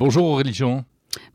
Bonjour 0.00 0.24
Aurélie 0.24 0.54
Jean. 0.54 0.86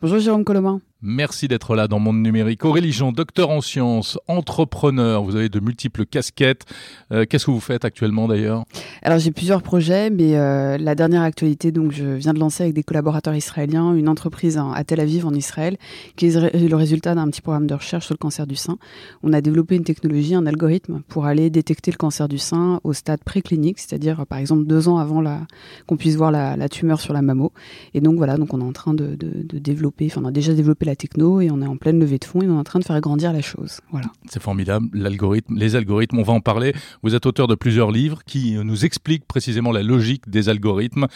Bonjour 0.01 0.17
Jérôme 0.17 0.43
Colomin. 0.43 0.81
Merci 1.07 1.47
d'être 1.47 1.75
là 1.75 1.87
dans 1.87 1.99
Monde 1.99 2.19
Numérique. 2.23 2.65
Aurélie 2.65 2.91
Jean, 2.91 3.11
docteur 3.11 3.51
en 3.51 3.61
sciences, 3.61 4.17
entrepreneur, 4.27 5.23
vous 5.23 5.35
avez 5.35 5.49
de 5.49 5.59
multiples 5.59 6.03
casquettes. 6.03 6.65
Euh, 7.11 7.25
qu'est-ce 7.29 7.45
que 7.45 7.51
vous 7.51 7.59
faites 7.59 7.85
actuellement 7.85 8.27
d'ailleurs? 8.27 8.63
Alors 9.03 9.19
j'ai 9.19 9.29
plusieurs 9.29 9.61
projets, 9.61 10.09
mais 10.09 10.35
euh, 10.35 10.79
la 10.79 10.95
dernière 10.95 11.21
actualité, 11.21 11.71
donc 11.71 11.91
je 11.91 12.05
viens 12.05 12.33
de 12.33 12.39
lancer 12.39 12.63
avec 12.63 12.73
des 12.73 12.81
collaborateurs 12.81 13.35
israéliens 13.35 13.93
une 13.93 14.09
entreprise 14.09 14.57
à 14.57 14.83
Tel 14.83 14.99
Aviv 14.99 15.27
en 15.27 15.33
Israël, 15.35 15.77
qui 16.15 16.25
est 16.25 16.57
le 16.67 16.75
résultat 16.75 17.13
d'un 17.13 17.29
petit 17.29 17.41
programme 17.41 17.67
de 17.67 17.75
recherche 17.75 18.07
sur 18.07 18.15
le 18.15 18.17
cancer 18.17 18.47
du 18.47 18.55
sein. 18.55 18.79
On 19.21 19.31
a 19.31 19.41
développé 19.41 19.75
une 19.75 19.83
technologie, 19.83 20.33
un 20.33 20.47
algorithme 20.47 21.03
pour 21.07 21.27
aller 21.27 21.51
détecter 21.51 21.91
le 21.91 21.97
cancer 21.97 22.27
du 22.27 22.39
sein 22.39 22.79
au 22.83 22.93
stade 22.93 23.23
préclinique, 23.23 23.77
c'est-à-dire 23.77 24.25
par 24.25 24.39
exemple 24.39 24.65
deux 24.65 24.89
ans 24.89 24.97
avant 24.97 25.23
qu'on 25.85 25.97
puisse 25.97 26.15
voir 26.15 26.31
la, 26.31 26.67
tumeur 26.67 26.99
sur 26.99 27.13
la 27.13 27.21
mammo. 27.21 27.53
Et 27.93 28.01
donc 28.01 28.17
voilà, 28.17 28.37
donc 28.37 28.55
on 28.55 28.59
est 28.59 28.63
en 28.63 28.73
train 28.73 28.95
de 28.95 29.15
développer, 29.53 30.07
enfin 30.07 30.21
on 30.23 30.27
a 30.27 30.31
déjà 30.31 30.55
développé 30.55 30.85
la 30.85 30.94
techno 30.95 31.41
et 31.41 31.51
on 31.51 31.61
est 31.61 31.67
en 31.67 31.77
pleine 31.77 31.99
levée 31.99 32.17
de 32.17 32.25
fonds 32.25 32.41
et 32.41 32.47
on 32.47 32.55
est 32.55 32.59
en 32.59 32.63
train 32.63 32.79
de 32.79 32.85
faire 32.85 32.99
grandir 33.01 33.33
la 33.33 33.41
chose. 33.41 33.81
Voilà. 33.91 34.07
C'est 34.29 34.41
formidable, 34.41 34.87
l'algorithme, 34.93 35.55
les 35.55 35.75
algorithmes, 35.75 36.19
on 36.19 36.23
va 36.23 36.33
en 36.33 36.41
parler. 36.41 36.73
Vous 37.03 37.15
êtes 37.15 37.25
auteur 37.25 37.47
de 37.47 37.55
plusieurs 37.55 37.91
livres 37.91 38.23
qui 38.25 38.53
nous 38.53 38.85
expliquent 38.85 39.25
précisément 39.25 39.71
la 39.71 39.83
logique 39.83 40.29
des 40.29 40.49
algorithmes, 40.49 41.07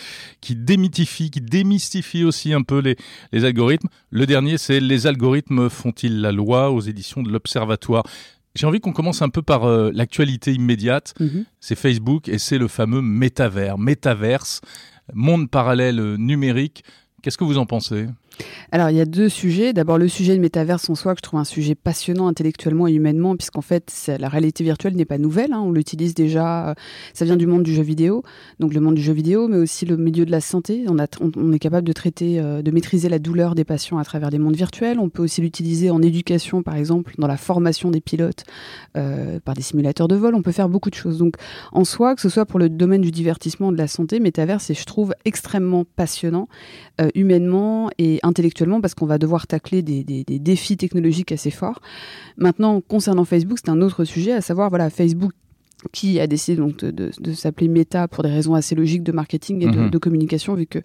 qui 0.41 0.55
démythifient, 0.55 1.31
qui 1.31 1.41
démystifient 1.41 2.23
aussi 2.23 2.53
un 2.53 2.61
peu 2.61 2.79
les, 2.79 2.95
les 3.31 3.45
algorithmes. 3.45 3.89
Le 4.09 4.25
dernier, 4.25 4.57
c'est 4.57 4.79
Les 4.79 5.07
algorithmes 5.07 5.69
font-ils 5.69 6.21
la 6.21 6.31
loi 6.31 6.71
aux 6.71 6.81
éditions 6.81 7.21
de 7.21 7.29
l'Observatoire. 7.29 8.03
J'ai 8.55 8.65
envie 8.65 8.79
qu'on 8.79 8.93
commence 8.93 9.21
un 9.21 9.29
peu 9.29 9.41
par 9.41 9.65
euh, 9.65 9.91
l'actualité 9.93 10.53
immédiate. 10.53 11.13
Mm-hmm. 11.19 11.45
C'est 11.59 11.75
Facebook 11.75 12.27
et 12.27 12.39
c'est 12.39 12.57
le 12.57 12.67
fameux 12.67 13.01
métavers, 13.01 13.77
métaverse, 13.77 14.61
monde 15.13 15.49
parallèle 15.49 16.15
numérique. 16.15 16.83
Qu'est-ce 17.21 17.37
que 17.37 17.43
vous 17.43 17.57
en 17.57 17.65
pensez? 17.65 18.07
Alors, 18.71 18.89
il 18.89 18.97
y 18.97 19.01
a 19.01 19.05
deux 19.05 19.29
sujets. 19.29 19.73
D'abord, 19.73 19.97
le 19.97 20.07
sujet 20.07 20.35
de 20.35 20.41
métaverse 20.41 20.89
en 20.89 20.95
soi, 20.95 21.13
que 21.13 21.19
je 21.19 21.23
trouve 21.23 21.39
un 21.39 21.45
sujet 21.45 21.75
passionnant 21.75 22.27
intellectuellement 22.27 22.87
et 22.87 22.93
humainement, 22.93 23.35
puisqu'en 23.35 23.61
fait, 23.61 24.11
la 24.19 24.29
réalité 24.29 24.63
virtuelle 24.63 24.95
n'est 24.95 25.05
pas 25.05 25.17
nouvelle. 25.17 25.53
Hein. 25.53 25.61
on 25.61 25.71
l'utilise 25.71 26.13
déjà. 26.13 26.69
Euh, 26.69 26.73
ça 27.13 27.25
vient 27.25 27.37
du 27.37 27.47
monde 27.47 27.63
du 27.63 27.73
jeu 27.73 27.81
vidéo, 27.81 28.23
donc 28.59 28.73
le 28.73 28.79
monde 28.79 28.95
du 28.95 29.01
jeu 29.01 29.13
vidéo, 29.13 29.47
mais 29.47 29.57
aussi 29.57 29.85
le 29.85 29.97
milieu 29.97 30.25
de 30.25 30.31
la 30.31 30.41
santé. 30.41 30.85
On, 30.87 31.51
est 31.51 31.59
capable 31.59 31.87
de 31.87 31.93
traiter, 31.93 32.39
euh, 32.39 32.61
de 32.61 32.71
maîtriser 32.71 33.09
la 33.09 33.19
douleur 33.19 33.55
des 33.55 33.63
patients 33.63 33.97
à 33.97 34.03
travers 34.03 34.29
des 34.29 34.37
mondes 34.37 34.55
virtuels. 34.55 34.99
On 34.99 35.09
peut 35.09 35.23
aussi 35.23 35.41
l'utiliser 35.41 35.89
en 35.89 36.01
éducation, 36.01 36.61
par 36.61 36.75
exemple, 36.75 37.13
dans 37.17 37.27
la 37.27 37.37
formation 37.37 37.89
des 37.89 38.01
pilotes 38.01 38.43
euh, 38.97 39.39
par 39.39 39.55
des 39.55 39.61
simulateurs 39.61 40.07
de 40.07 40.15
vol. 40.15 40.35
On 40.35 40.41
peut 40.41 40.51
faire 40.51 40.69
beaucoup 40.69 40.89
de 40.89 40.95
choses. 40.95 41.17
Donc, 41.17 41.35
en 41.71 41.85
soi, 41.85 42.15
que 42.15 42.21
ce 42.21 42.29
soit 42.29 42.45
pour 42.45 42.59
le 42.59 42.69
domaine 42.69 43.01
du 43.01 43.11
divertissement, 43.11 43.71
de 43.71 43.77
la 43.77 43.87
santé, 43.87 44.19
métaverse, 44.19 44.71
je 44.73 44.83
trouve 44.85 45.13
extrêmement 45.25 45.85
passionnant, 45.95 46.47
humainement 47.15 47.89
et 47.97 48.19
parce 48.81 48.93
qu'on 48.93 49.05
va 49.05 49.17
devoir 49.17 49.47
tacler 49.47 49.81
des, 49.81 50.03
défis 50.23 50.77
technologiques 50.77 51.31
assez 51.31 51.51
forts. 51.51 51.79
Maintenant, 52.37 52.81
concernant 52.81 53.25
Facebook, 53.25 53.59
c'est 53.63 53.69
un 53.69 53.81
autre 53.81 54.03
sujet, 54.05 54.33
à 54.33 54.41
savoir, 54.41 54.69
voilà, 54.69 54.89
Facebook 54.89 55.31
qui 55.91 56.19
a 56.19 56.27
décidé 56.27 56.57
donc 56.57 56.77
de, 56.77 57.11
de, 57.19 57.33
s'appeler 57.33 57.67
Meta 57.67 58.07
pour 58.07 58.23
des 58.23 58.29
raisons 58.29 58.53
assez 58.53 58.75
logiques 58.75 59.03
de 59.03 59.11
marketing 59.11 59.63
et 59.63 59.71
de, 59.71 59.79
mhm. 59.79 59.89
de, 59.89 59.97
communication, 59.97 60.53
vu 60.53 60.65
que 60.65 60.79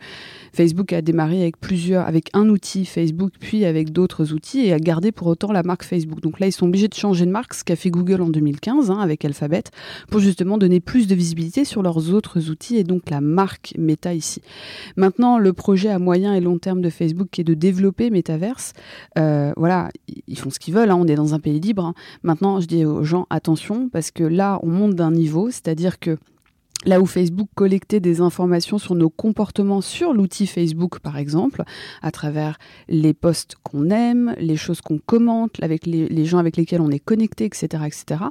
Facebook 0.52 0.92
a 0.92 1.02
démarré 1.02 1.42
avec 1.42 1.58
plusieurs, 1.58 2.06
avec 2.06 2.30
un 2.32 2.48
outil 2.48 2.84
Facebook, 2.84 3.32
puis 3.40 3.64
avec 3.64 3.92
d'autres 3.92 4.32
outils, 4.32 4.66
et 4.66 4.72
a 4.72 4.78
gardé 4.78 5.12
pour 5.12 5.26
autant 5.26 5.52
la 5.52 5.62
marque 5.62 5.84
Facebook. 5.84 6.20
Donc 6.20 6.40
là, 6.40 6.46
ils 6.46 6.52
sont 6.52 6.66
obligés 6.66 6.88
de 6.88 6.94
changer 6.94 7.26
de 7.26 7.30
marque, 7.30 7.54
ce 7.54 7.64
qu'a 7.64 7.76
fait 7.76 7.90
Google 7.90 8.22
en 8.22 8.28
2015 8.28 8.90
hein, 8.90 8.98
avec 8.98 9.24
Alphabet, 9.24 9.64
pour 10.10 10.20
justement 10.20 10.58
donner 10.58 10.80
plus 10.80 11.06
de 11.06 11.14
visibilité 11.14 11.64
sur 11.64 11.82
leurs 11.82 12.12
autres 12.12 12.50
outils 12.50 12.76
et 12.76 12.84
donc 12.84 13.10
la 13.10 13.20
marque 13.20 13.74
Meta 13.78 14.14
ici. 14.14 14.40
Maintenant, 14.96 15.38
le 15.38 15.52
projet 15.52 15.88
à 15.88 15.98
moyen 15.98 16.34
et 16.34 16.40
long 16.40 16.58
terme 16.58 16.80
de 16.80 16.90
Facebook 16.90 17.28
qui 17.30 17.40
est 17.40 17.44
de 17.44 17.54
développer 17.54 18.10
Metaverse, 18.10 18.72
euh, 19.18 19.52
voilà, 19.56 19.90
ils 20.28 20.38
font 20.38 20.50
ce 20.50 20.58
qu'ils 20.58 20.74
veulent. 20.74 20.90
Hein, 20.90 20.98
on 20.98 21.06
est 21.06 21.14
dans 21.14 21.34
un 21.34 21.40
pays 21.40 21.60
libre. 21.60 21.84
Hein. 21.84 21.94
Maintenant, 22.22 22.60
je 22.60 22.66
dis 22.66 22.84
aux 22.84 23.04
gens 23.04 23.26
attention 23.30 23.88
parce 23.88 24.10
que 24.10 24.24
là, 24.24 24.60
on 24.62 24.83
d'un 24.88 25.10
niveau, 25.10 25.50
c'est-à-dire 25.50 25.98
que 25.98 26.18
Là 26.86 27.00
où 27.00 27.06
Facebook 27.06 27.48
collectait 27.54 28.00
des 28.00 28.20
informations 28.20 28.76
sur 28.78 28.94
nos 28.94 29.08
comportements 29.08 29.80
sur 29.80 30.12
l'outil 30.12 30.46
Facebook, 30.46 30.98
par 30.98 31.16
exemple, 31.16 31.62
à 32.02 32.10
travers 32.10 32.58
les 32.88 33.14
posts 33.14 33.56
qu'on 33.62 33.88
aime, 33.88 34.34
les 34.38 34.56
choses 34.56 34.82
qu'on 34.82 34.98
commente, 34.98 35.56
avec 35.62 35.86
les, 35.86 36.24
gens 36.26 36.38
avec 36.38 36.56
lesquels 36.56 36.82
on 36.82 36.90
est 36.90 36.98
connecté, 36.98 37.46
etc., 37.46 37.84
etc. 37.86 38.24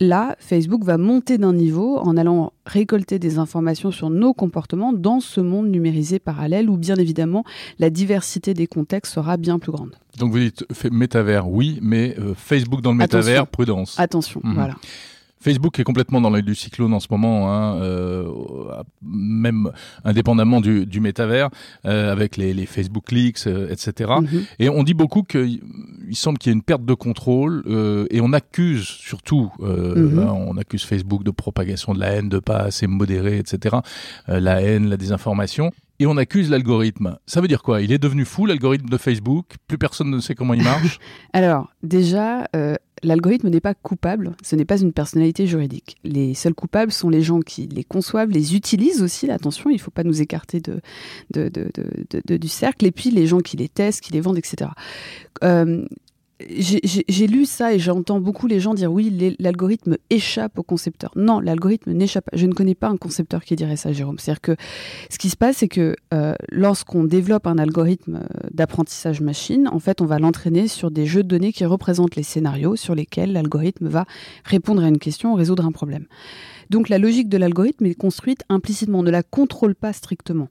Là, 0.00 0.36
Facebook 0.38 0.84
va 0.84 0.98
monter 0.98 1.38
d'un 1.38 1.54
niveau 1.54 1.96
en 1.96 2.16
allant 2.18 2.52
récolter 2.66 3.18
des 3.18 3.38
informations 3.38 3.90
sur 3.90 4.10
nos 4.10 4.34
comportements 4.34 4.92
dans 4.92 5.20
ce 5.20 5.40
monde 5.40 5.68
numérisé 5.68 6.18
parallèle 6.18 6.68
où, 6.68 6.76
bien 6.76 6.96
évidemment, 6.96 7.42
la 7.78 7.88
diversité 7.88 8.52
des 8.52 8.66
contextes 8.66 9.14
sera 9.14 9.38
bien 9.38 9.58
plus 9.58 9.72
grande. 9.72 9.96
Donc 10.18 10.32
vous 10.32 10.40
dites 10.40 10.64
métavers, 10.92 11.48
oui, 11.48 11.78
mais 11.80 12.14
euh, 12.18 12.34
Facebook 12.34 12.82
dans 12.82 12.92
le 12.92 12.98
métavers, 12.98 13.46
prudence. 13.46 13.98
Attention, 13.98 14.40
mhm. 14.44 14.54
voilà. 14.54 14.74
Facebook 15.40 15.78
est 15.78 15.84
complètement 15.84 16.20
dans 16.20 16.30
l'œil 16.30 16.42
du 16.42 16.54
cyclone 16.54 16.92
en 16.92 17.00
ce 17.00 17.08
moment, 17.10 17.52
hein, 17.52 17.76
euh, 17.76 18.30
même 19.02 19.70
indépendamment 20.04 20.60
du, 20.60 20.86
du 20.86 21.00
métavers, 21.00 21.48
euh, 21.86 22.12
avec 22.12 22.36
les, 22.36 22.54
les, 22.54 22.66
Facebook 22.66 23.12
leaks, 23.12 23.46
euh, 23.46 23.68
etc. 23.70 24.12
Mhm. 24.20 24.44
Et 24.58 24.68
on 24.68 24.82
dit 24.82 24.94
beaucoup 24.94 25.22
qu'il 25.22 25.60
semble 26.12 26.38
qu'il 26.38 26.50
y 26.50 26.52
ait 26.52 26.56
une 26.56 26.62
perte 26.62 26.84
de 26.84 26.94
contrôle, 26.94 27.62
euh, 27.66 28.06
et 28.10 28.20
on 28.20 28.32
accuse 28.32 28.84
surtout, 28.84 29.52
euh, 29.60 30.18
hein, 30.18 30.32
on 30.32 30.56
accuse 30.56 30.84
Facebook 30.84 31.22
de 31.22 31.30
propagation 31.30 31.94
de 31.94 32.00
la 32.00 32.08
haine, 32.08 32.28
de 32.28 32.38
pas 32.38 32.58
assez 32.58 32.86
modéré, 32.86 33.38
etc. 33.38 33.76
la 34.26 34.62
haine, 34.62 34.88
la 34.88 34.96
désinformation 34.96 35.72
et 36.00 36.06
on 36.06 36.16
accuse 36.16 36.50
l'algorithme. 36.50 37.18
Ça 37.26 37.40
veut 37.40 37.48
dire 37.48 37.62
quoi? 37.62 37.80
Il 37.82 37.92
est 37.92 37.98
devenu 37.98 38.24
fou, 38.24 38.46
l'algorithme 38.46 38.88
de 38.88 38.96
Facebook? 38.96 39.56
Plus 39.66 39.78
personne 39.78 40.10
ne 40.10 40.20
sait 40.20 40.34
comment 40.34 40.54
il 40.54 40.62
marche? 40.62 40.98
Alors, 41.32 41.70
déjà, 41.82 42.46
euh, 42.54 42.76
l'algorithme 43.02 43.48
n'est 43.48 43.60
pas 43.60 43.74
coupable, 43.74 44.36
ce 44.42 44.56
n'est 44.56 44.64
pas 44.64 44.80
une 44.80 44.92
personnalité 44.92 45.46
juridique. 45.46 45.96
Les 46.04 46.34
seuls 46.34 46.54
coupables 46.54 46.92
sont 46.92 47.08
les 47.08 47.22
gens 47.22 47.40
qui 47.40 47.66
les 47.66 47.84
conçoivent, 47.84 48.30
les 48.30 48.54
utilisent 48.54 49.02
aussi, 49.02 49.30
attention, 49.30 49.70
il 49.70 49.74
ne 49.74 49.78
faut 49.78 49.90
pas 49.90 50.04
nous 50.04 50.20
écarter 50.20 50.60
de, 50.60 50.80
du 52.36 52.48
cercle, 52.48 52.86
et 52.86 52.92
puis 52.92 53.10
les 53.10 53.26
gens 53.26 53.40
qui 53.40 53.56
les 53.56 53.68
testent, 53.68 54.00
qui 54.00 54.12
les 54.12 54.20
vendent, 54.20 54.38
etc. 54.38 54.70
j'ai 56.40 57.26
lu 57.26 57.44
ça 57.46 57.74
et 57.74 57.78
j'entends 57.78 58.20
beaucoup 58.20 58.46
les 58.46 58.60
gens 58.60 58.74
dire 58.74 58.92
oui, 58.92 59.36
l'algorithme 59.40 59.96
échappe 60.10 60.58
au 60.58 60.62
concepteur. 60.62 61.10
Non, 61.16 61.40
l'algorithme 61.40 61.92
n'échappe 61.92 62.26
pas. 62.26 62.36
Je 62.36 62.46
ne 62.46 62.52
connais 62.52 62.76
pas 62.76 62.88
un 62.88 62.96
concepteur 62.96 63.44
qui 63.44 63.56
dirait 63.56 63.76
ça, 63.76 63.92
Jérôme. 63.92 64.18
C'est-à-dire 64.18 64.40
que 64.40 64.56
ce 65.10 65.18
qui 65.18 65.30
se 65.30 65.36
passe, 65.36 65.58
c'est 65.58 65.68
que 65.68 65.96
euh, 66.14 66.34
lorsqu'on 66.50 67.04
développe 67.04 67.46
un 67.46 67.58
algorithme 67.58 68.16
euh, 68.16 68.48
d'apprentissage 68.52 69.20
machine, 69.20 69.68
en 69.72 69.80
fait, 69.80 70.00
on 70.00 70.06
va 70.06 70.18
l'entraîner 70.18 70.68
sur 70.68 70.90
des 70.90 71.06
jeux 71.06 71.24
de 71.24 71.28
données 71.28 71.52
qui 71.52 71.64
représentent 71.64 72.16
les 72.16 72.22
scénarios 72.22 72.76
sur 72.76 72.94
lesquels 72.94 73.32
l'algorithme 73.32 73.88
va 73.88 74.04
répondre 74.44 74.82
à 74.84 74.88
une 74.88 74.98
question, 74.98 75.34
résoudre 75.34 75.66
un 75.66 75.72
problème. 75.72 76.06
Donc 76.70 76.88
la 76.88 76.98
logique 76.98 77.28
de 77.28 77.38
l'algorithme 77.38 77.86
est 77.86 77.94
construite 77.94 78.42
implicitement, 78.48 79.00
on 79.00 79.02
ne 79.02 79.10
la 79.10 79.22
contrôle 79.22 79.74
pas 79.74 79.92
strictement. 79.92 80.48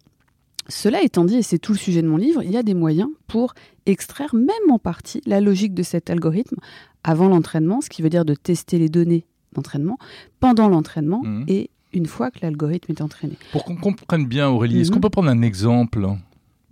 Cela 0.70 1.02
étant 1.02 1.26
dit, 1.26 1.38
et 1.38 1.42
c'est 1.44 1.60
tout 1.60 1.72
le 1.72 1.78
sujet 1.78 2.02
de 2.02 2.08
mon 2.08 2.18
livre, 2.18 2.44
il 2.44 2.52
y 2.52 2.58
a 2.58 2.64
des 2.64 2.74
moyens 2.74 3.10
pour 3.28 3.54
extraire 3.86 4.36
même 4.36 4.72
en 4.72 4.80
partie 4.80 5.22
la 5.26 5.40
logique 5.40 5.74
de 5.74 5.84
cet 5.84 6.10
algorithme 6.10 6.58
avant 7.04 7.30
l'entraînement, 7.30 7.82
ce 7.82 7.90
qui 7.90 8.02
veut 8.02 8.10
dire 8.10 8.26
de 8.26 8.36
tester 8.36 8.78
les 8.78 8.90
données 8.90 9.26
d'entraînement, 9.54 9.98
pendant 10.40 10.68
l'entraînement 10.68 11.22
mmh. 11.24 11.46
et 11.48 11.70
une 11.94 12.06
fois 12.06 12.32
que 12.32 12.40
l'algorithme 12.42 12.92
est 12.92 13.02
entraîné. 13.02 13.38
Pour 13.52 13.64
qu'on 13.64 13.78
comprenne 13.78 14.26
bien, 14.26 14.50
Aurélie, 14.50 14.82
est-ce 14.82 14.92
mmh. 14.92 14.94
qu'on 14.96 15.00
peut 15.00 15.10
prendre 15.10 15.30
un 15.30 15.42
exemple? 15.42 16.06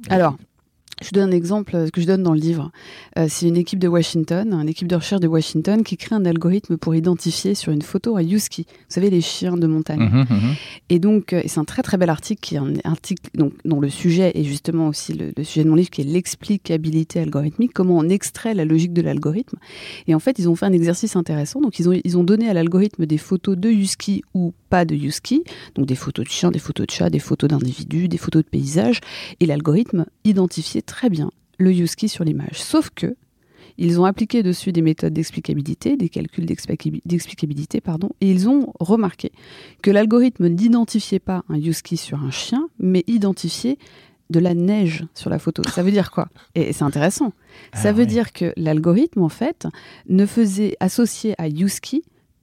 Alors, 0.09 0.37
je 1.01 1.11
donne 1.11 1.29
un 1.29 1.31
exemple 1.31 1.75
euh, 1.75 1.89
que 1.89 1.99
je 1.99 2.07
donne 2.07 2.23
dans 2.23 2.33
le 2.33 2.39
livre. 2.39 2.71
Euh, 3.17 3.25
c'est 3.29 3.47
une 3.47 3.57
équipe 3.57 3.79
de 3.79 3.87
Washington, 3.87 4.53
une 4.53 4.69
équipe 4.69 4.87
de 4.87 4.95
recherche 4.95 5.21
de 5.21 5.27
Washington 5.27 5.83
qui 5.83 5.97
crée 5.97 6.15
un 6.15 6.25
algorithme 6.25 6.77
pour 6.77 6.95
identifier 6.95 7.53
sur 7.53 7.71
une 7.71 7.81
photo 7.81 8.15
un 8.15 8.21
husky. 8.21 8.65
Vous 8.67 8.93
savez, 8.93 9.09
les 9.09 9.21
chiens 9.21 9.57
de 9.57 9.67
montagne. 9.67 9.99
Mhm, 9.99 10.25
mhm. 10.29 10.55
Et 10.89 10.99
donc, 10.99 11.33
euh, 11.33 11.41
c'est 11.45 11.59
un 11.59 11.65
très 11.65 11.81
très 11.81 11.97
bel 11.97 12.09
article 12.09 12.39
qui 12.41 12.55
est 12.55 12.59
un 12.59 12.73
article 12.85 13.29
donc, 13.33 13.53
dont 13.65 13.81
le 13.81 13.89
sujet 13.89 14.31
est 14.35 14.43
justement 14.43 14.87
aussi 14.87 15.13
le, 15.13 15.43
sujet 15.43 15.63
de 15.65 15.69
mon 15.69 15.75
livre 15.75 15.89
qui 15.89 16.01
est 16.01 16.05
l'explicabilité 16.05 17.19
algorithmique, 17.19 17.73
comment 17.73 17.97
on 17.97 18.07
extrait 18.07 18.53
la 18.53 18.63
logique 18.63 18.93
de 18.93 19.01
l'algorithme. 19.01 19.57
Et 20.07 20.15
en 20.15 20.19
fait, 20.19 20.39
ils 20.39 20.47
ont 20.47 20.55
fait 20.55 20.65
un 20.65 20.73
exercice 20.73 21.15
intéressant. 21.15 21.59
Donc, 21.59 21.77
ils 21.79 21.89
ont, 21.89 21.99
ils 22.03 22.17
ont 22.17 22.23
donné 22.23 22.49
à 22.49 22.53
l'algorithme 22.53 23.05
des 23.05 23.17
photos 23.17 23.57
de 23.57 23.69
husky 23.69 24.23
ou 24.33 24.53
pas 24.69 24.85
de 24.85 24.95
husky, 24.95 25.43
donc 25.75 25.85
des 25.85 25.95
photos 25.95 26.25
de 26.25 26.29
chiens, 26.29 26.51
des 26.51 26.59
photos 26.59 26.87
de 26.87 26.91
chats, 26.91 27.09
des 27.09 27.19
photos 27.19 27.49
d'individus, 27.49 28.07
des 28.07 28.17
photos 28.17 28.43
de 28.43 28.49
paysages. 28.49 29.01
Et 29.39 29.45
l'algorithme 29.45 30.05
identifiait 30.23 30.84
très 30.85 31.09
bien 31.09 31.31
le 31.57 31.71
use 31.71 31.95
sur 32.07 32.23
l'image. 32.23 32.61
Sauf 32.61 32.89
que 32.93 33.15
ils 33.77 33.99
ont 33.99 34.05
appliqué 34.05 34.41
dessus 34.41 34.71
des 34.71 34.81
méthodes 34.81 35.13
d'explicabilité, 35.13 35.97
des 35.97 36.07
calculs 36.07 36.45
d'explicabilité, 36.45 37.81
pardon, 37.81 38.09
et 38.21 38.31
ils 38.31 38.47
ont 38.47 38.71
remarqué 38.79 39.31
que 39.81 39.91
l'algorithme 39.91 40.47
n'identifiait 40.47 41.19
pas 41.19 41.43
un 41.49 41.59
use 41.59 41.81
sur 41.95 42.23
un 42.23 42.31
chien, 42.31 42.69
mais 42.79 43.03
identifiait 43.07 43.77
de 44.29 44.39
la 44.39 44.53
neige 44.53 45.05
sur 45.13 45.29
la 45.29 45.39
photo. 45.39 45.61
Ça 45.69 45.83
veut 45.83 45.91
dire 45.91 46.09
quoi? 46.09 46.29
Et 46.55 46.73
c'est 46.73 46.83
intéressant. 46.83 47.33
Ah 47.73 47.81
Ça 47.81 47.91
veut 47.91 48.05
dire 48.05 48.31
que 48.33 48.53
l'algorithme, 48.57 49.21
en 49.21 49.29
fait, 49.29 49.67
ne 50.07 50.25
faisait 50.25 50.77
associer 50.79 51.35
à 51.37 51.47
use 51.47 51.79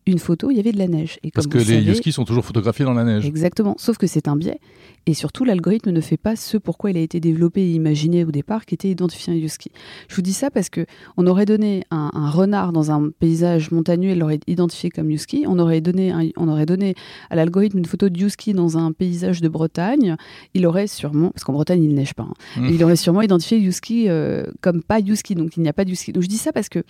une 0.07 0.19
photo, 0.19 0.51
il 0.51 0.57
y 0.57 0.61
avait 0.61 0.73
de 0.73 0.79
la 0.79 0.89
neige. 0.89 1.19
Et 1.23 1.31
Parce 1.31 1.47
que 1.47 1.59
les 1.59 1.65
savez, 1.65 2.13
sont 2.13 2.25
toujours 2.25 2.45
photographiés 2.45 2.85
dans 2.85 2.93
la 2.93 3.05
neige. 3.05 3.27
Exactement, 3.27 3.77
sauf 3.79 3.99
que 3.99 4.07
c'est 4.07 4.29
un 4.29 4.37
biais. 4.37 4.59
Et 5.07 5.15
surtout, 5.15 5.45
l'algorithme 5.45 5.91
ne 5.91 6.01
fait 6.01 6.17
pas 6.17 6.37
ce 6.37 6.57
pourquoi 6.57 6.91
il 6.91 6.97
a 6.97 7.01
été 7.01 7.19
développé 7.19 7.63
et 7.63 7.73
imaginé 7.73 8.25
au 8.25 8.31
départ, 8.31 8.67
qui 8.67 8.75
était 8.75 8.89
identifier 8.89 9.33
un 9.33 9.37
Yuski. 9.37 9.73
Je 10.09 10.15
vous 10.15 10.23
dis 10.23 10.33
ça 10.33 10.51
parce 10.51 10.69
que 10.69 10.87
on 11.17 11.27
aurait 11.27 11.45
donné 11.45 11.85
un, 11.91 12.11
renard 12.31 12.73
dans 12.73 12.93
un 12.93 13.11
paysage 13.11 13.73
montagneux, 13.73 14.13
il 14.13 14.21
l'aurait 14.21 14.39
identifié 14.47 14.91
comme 14.91 15.11
Yuski. 15.11 15.45
On 15.49 15.59
aurait 15.59 15.81
donné, 15.81 16.15
on 16.37 16.49
aurait 16.49 16.67
donné 16.67 16.95
à 17.31 17.37
l'algorithme 17.37 17.79
une 17.79 17.85
photo 17.85 18.09
de 18.09 18.17
Yuski 18.17 18.53
dans 18.53 18.79
un 18.79 18.93
paysage 18.93 19.41
de 19.41 19.49
Bretagne. 19.49 20.17
Il 20.55 20.67
aurait 20.67 20.87
sûrement, 20.87 21.31
parce 21.31 21.43
qu'en 21.43 21.53
Bretagne 21.53 21.83
il 21.83 21.95
neige 21.95 22.15
pas, 22.15 22.23
hein, 22.23 22.61
mmh. 22.61 22.69
il 22.71 22.85
aurait 22.85 22.97
sûrement 22.97 23.23
identifié 23.23 23.59
Yuski 23.59 24.09
euh, 24.09 24.45
comme 24.61 24.83
pas 24.83 25.01
Yuski. 25.01 25.35
Donc 25.35 25.57
il 25.57 25.63
n'y 25.63 25.69
a 25.69 25.73
pas 25.73 25.85
de 25.85 25.91
Yuski. 25.91 26.13
Donc 26.13 26.23
je 26.23 26.29
dis 26.29 26.39
ça 26.39 26.53
parce 26.53 26.69
que 26.69 26.85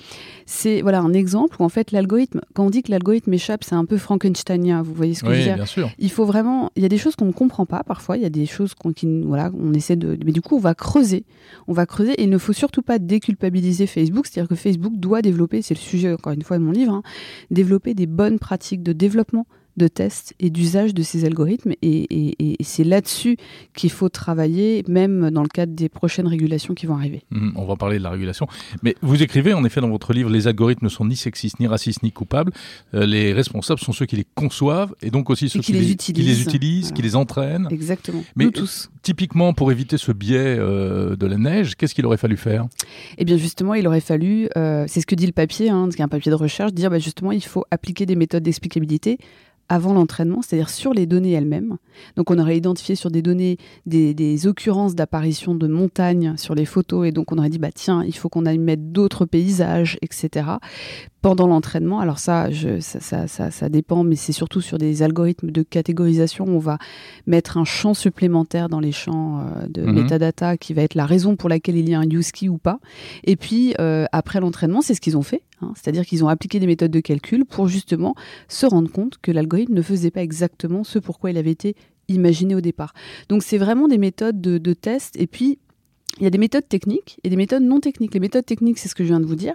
c'est 0.45 0.83
voilà 0.83 1.01
un 1.01 1.15
exemple 1.15 1.57
où 1.59 1.65
en 1.65 1.71
fait 1.71 1.93
l'algorithme, 1.93 2.43
quand 2.53 2.67
on 2.67 2.71
dit 2.71 2.83
que 2.83 2.91
l'algorithme 2.91 3.33
échappe, 3.33 3.65
c'est 3.65 3.75
un 3.75 3.87
peu 3.87 3.97
Frankensteinien. 3.97 4.83
Vous 4.83 4.93
voyez 4.93 5.15
ce 5.15 5.25
que 5.25 5.33
je 5.33 5.39
veux 5.39 5.45
dire 5.45 5.55
bien 5.55 5.67
sûr. 5.67 5.91
Il 5.99 6.11
faut 6.11 6.27
vraiment, 6.27 6.71
il 6.77 6.83
y 6.83 6.87
a 6.87 6.91
des 6.91 6.99
choses 6.99 7.17
qu'on 7.17 7.27
ne 7.27 7.33
comprend 7.33 7.65
pas 7.65 7.83
parfois 7.83 8.02
il 8.11 8.23
y 8.23 8.27
a 8.27 8.31
des 8.31 8.47
choses 8.47 8.75
qu'on 8.75 8.93
voilà, 9.25 9.51
on 9.59 9.73
essaie 9.73 9.97
de. 9.97 10.19
Mais 10.25 10.33
du 10.33 10.43
coup, 10.43 10.57
on 10.57 10.61
va 10.61 10.75
creuser. 10.75 11.25
On 11.69 11.73
va 11.73 11.87
creuser 11.87 12.13
et 12.13 12.25
il 12.25 12.31
ne 12.31 12.39
faut 12.39 12.53
surtout 12.53 12.83
pas 12.83 12.99
déculpabiliser 12.99 13.87
Facebook. 13.87 14.27
C'est-à-dire 14.27 14.49
que 14.49 14.55
Facebook 14.55 14.95
doit 14.97 15.23
développer, 15.23 15.63
c'est 15.63 15.75
le 15.75 15.81
sujet 15.81 16.13
encore 16.13 16.33
une 16.33 16.43
fois 16.43 16.59
de 16.59 16.63
mon 16.63 16.73
livre, 16.73 16.93
hein, 16.93 17.03
développer 17.51 17.95
des 17.95 18.07
bonnes 18.07 18.39
pratiques 18.39 18.83
de 18.83 18.93
développement 18.93 19.47
de 19.77 19.89
tests 19.89 20.35
et 20.39 20.51
d'usage 20.51 20.95
de 20.95 21.03
ces 21.03 21.25
algorithmes. 21.25 21.73
Et, 21.83 22.57
c'est 22.63 22.85
là-dessus 22.85 23.37
qu'il 23.75 23.91
faut 23.91 24.09
travailler, 24.09 24.85
même 24.89 25.31
dans 25.31 25.43
le 25.43 25.49
cadre 25.49 25.75
des 25.75 25.89
prochaines 25.89 26.27
régulations 26.27 26.75
qui 26.75 26.87
vont 26.87 26.95
arriver. 26.95 27.23
Mmh, 27.31 27.51
on 27.57 27.65
va 27.65 27.77
parler 27.77 27.99
de 27.99 28.03
la 28.03 28.11
régulation. 28.11 28.47
Mais 28.83 28.95
vous 29.03 29.23
écrivez, 29.23 29.53
en 29.53 29.65
effet, 29.65 29.81
dans 29.81 29.91
votre 29.91 30.13
livre, 30.13 30.31
les 30.31 30.47
algorithmes 30.47 30.87
ne 30.87 30.91
sont 30.91 31.05
ni 31.05 31.17
sexistes, 31.17 31.61
ni 31.61 31.67
racistes, 31.67 32.03
ni 32.03 32.13
coupables. 32.13 32.53
Euh, 32.95 33.07
les 33.07 33.33
responsables 33.33 33.81
sont 33.81 33.93
ceux 33.93 34.07
qui 34.07 34.17
les 34.17 34.27
conçoivent 34.35 34.95
et 35.03 35.11
donc 35.11 35.31
aussi 35.31 35.49
ceux 35.49 35.61
qui, 35.61 35.73
les, 35.73 35.91
utilisent, 35.91 36.93
qui 36.93 37.03
les 37.03 37.17
entraînent. 37.17 37.69
Exactement. 37.71 38.25
Mais 38.37 38.45
Nous 38.45 38.51
tous. 38.51 38.91
typiquement, 39.03 39.53
pour 39.53 39.73
éviter 39.73 39.99
ce 39.99 40.13
biais 40.13 40.57
euh, 40.59 41.17
de 41.17 41.27
la 41.27 41.37
neige, 41.37 41.77
qu'est-ce 41.77 41.95
qu'il 41.95 42.07
aurait 42.07 42.17
fallu 42.17 42.37
faire? 42.37 42.67
Eh 43.19 43.25
bien, 43.25 43.37
justement, 43.37 43.75
il 43.75 43.87
aurait 43.87 44.01
fallu, 44.01 44.49
euh, 44.57 44.85
c'est 44.89 45.01
ce 45.01 45.07
que 45.07 45.15
dit 45.15 45.27
le 45.27 45.33
papier, 45.33 45.71
hein, 45.71 45.89
qui 45.95 46.03
un 46.03 46.09
papier 46.09 46.31
de 46.31 46.37
recherche, 46.37 46.73
dire 46.73 46.91
bah, 46.91 46.99
justement, 46.99 47.33
il 47.33 47.45
faut 47.45 47.65
appliquer 47.71 48.07
des 48.07 48.17
méthodes 48.17 48.43
d'explicabilité 48.43 49.19
avant 49.69 49.95
l'entraînement, 49.95 50.43
c'est-à-dire 50.43 50.71
sur 50.71 50.93
les 50.93 51.07
données 51.07 51.33
elles-mêmes. 51.33 51.77
Donc 52.17 52.31
on 52.31 52.39
aurait 52.39 52.57
identifié 52.57 52.95
sur 52.95 53.11
des 53.11 53.23
données 53.23 53.59
des, 53.87 54.47
occurrences 54.47 54.95
d'apparition 54.95 55.55
de 55.55 55.67
montagnes 55.67 56.37
sur 56.37 56.55
les 56.55 56.65
photos 56.65 57.07
et 57.07 57.13
donc 57.13 57.33
on 57.33 57.39
aurait 57.39 57.51
dit 57.51 57.59
bah 57.59 57.71
tiens 57.73 58.03
il 58.05 58.15
faut 58.15 58.29
qu'on 58.29 58.47
aille 58.47 58.59
mettre 58.59 58.83
d'autres 58.83 59.25
paysages 59.25 59.99
etc 60.03 60.57
pendant 61.23 61.47
l'entraînement. 61.47 62.01
Alors 62.01 62.19
ça, 62.19 62.51
je, 62.51 62.81
ça, 62.81 63.29
ça, 63.29 63.51
ça, 63.51 63.69
dépend, 63.69 64.03
mais 64.03 64.17
c'est 64.17 64.33
surtout 64.33 64.61
sur 64.61 64.77
des 64.77 65.03
algorithmes 65.05 65.51
de 65.51 65.63
catégorisation. 65.63 66.45
On 66.49 66.59
va 66.59 66.79
mettre 67.27 67.57
un 67.57 67.65
champ 67.65 67.95
supplémentaire 67.95 68.69
dans 68.69 68.81
les 68.81 68.91
champs 68.91 69.39
euh, 69.39 69.67
de 69.69 69.83
mhm. 69.83 70.03
metadata 70.03 70.57
qui 70.57 70.75
va 70.75 70.83
être 70.83 70.97
la 70.97 71.07
raison 71.07 71.37
pour 71.37 71.49
laquelle 71.49 71.77
il 71.77 71.89
y 71.89 71.95
a 71.95 72.01
un 72.01 72.11
use 72.11 72.33
key 72.33 72.49
ou 72.49 72.59
pas. 72.59 72.81
Et 73.23 73.37
puis 73.37 73.75
euh, 73.81 74.05
après 74.11 74.41
l'entraînement, 74.41 74.83
c'est 74.83 74.95
ce 74.95 75.01
qu'ils 75.01 75.17
ont 75.17 75.23
fait. 75.23 75.43
Hein. 75.63 75.73
C'est-à-dire 75.77 76.05
qu'ils 76.05 76.25
ont 76.25 76.29
appliqué 76.29 76.61
des 76.61 76.67
méthodes 76.67 76.91
de 76.91 77.01
calcul 77.01 77.45
pour 77.45 77.69
justement 77.69 78.15
se 78.49 78.67
rendre 78.67 78.91
compte 78.91 79.19
que 79.21 79.31
l'algorithme 79.31 79.75
ne 79.75 79.83
faisait 79.83 80.11
pas 80.11 80.23
exactement 80.23 80.85
ce 80.85 80.99
pourquoi 80.99 81.31
il 81.31 81.39
avait 81.39 81.51
été 81.51 81.77
imaginé 82.09 82.55
au 82.55 82.61
départ. 82.61 82.95
Donc 83.29 83.43
c'est 83.43 83.59
vraiment 83.59 83.89
des 83.89 83.99
méthodes 83.99 84.41
de, 84.41 84.73
test. 84.75 85.17
Et 85.19 85.27
puis 85.27 85.59
il 86.19 86.25
y 86.25 86.27
a 86.27 86.31
des 86.31 86.39
méthodes 86.39 86.69
techniques 86.69 87.19
et 87.25 87.31
des 87.31 87.37
méthodes 87.37 87.63
non 87.63 87.81
techniques. 87.81 88.15
Les 88.15 88.21
méthodes 88.21 88.45
techniques, 88.45 88.79
c'est 88.79 88.89
ce 88.89 88.95
que 88.95 89.03
je 89.03 89.09
viens 89.09 89.21
de 89.21 89.27
vous 89.27 89.37
dire. 89.37 89.55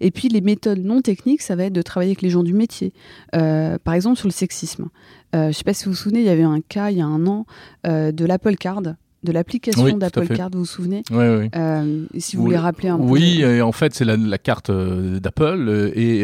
Et 0.00 0.10
puis 0.10 0.28
les 0.28 0.40
méthodes 0.40 0.82
non 0.82 1.02
techniques, 1.02 1.42
ça 1.42 1.54
va 1.56 1.64
être 1.64 1.72
de 1.72 1.82
travailler 1.82 2.10
avec 2.10 2.22
les 2.22 2.30
gens 2.30 2.42
du 2.42 2.54
métier. 2.54 2.92
Euh, 3.34 3.78
par 3.82 3.94
exemple, 3.94 4.16
sur 4.16 4.28
le 4.28 4.32
sexisme. 4.32 4.88
Euh, 5.34 5.44
je 5.44 5.46
ne 5.48 5.52
sais 5.52 5.64
pas 5.64 5.74
si 5.74 5.84
vous 5.84 5.90
vous 5.90 5.96
souvenez, 5.96 6.20
il 6.20 6.26
y 6.26 6.30
avait 6.30 6.42
un 6.42 6.60
cas 6.60 6.90
il 6.90 6.98
y 6.98 7.02
a 7.02 7.06
un 7.06 7.26
an 7.26 7.44
euh, 7.86 8.12
de 8.12 8.24
l'Apple 8.24 8.56
Card 8.56 8.94
de 9.24 9.32
l'application 9.32 9.96
d'Apple 9.96 10.28
Card, 10.28 10.50
vous 10.52 10.60
vous 10.60 10.64
souvenez 10.64 11.02
Oui, 11.10 11.24
oui. 11.26 11.50
Euh, 11.56 12.06
si 12.18 12.36
vous 12.36 12.44
voulez 12.44 12.56
rappeler 12.56 12.88
un 12.88 12.98
peu. 12.98 13.04
Oui, 13.04 13.44
en 13.60 13.72
fait, 13.72 13.94
c'est 13.94 14.04
la, 14.04 14.38
carte 14.38 14.70
euh, 14.70 15.18
d'Apple 15.18 15.66
euh, 15.68 15.90
et 15.94 16.20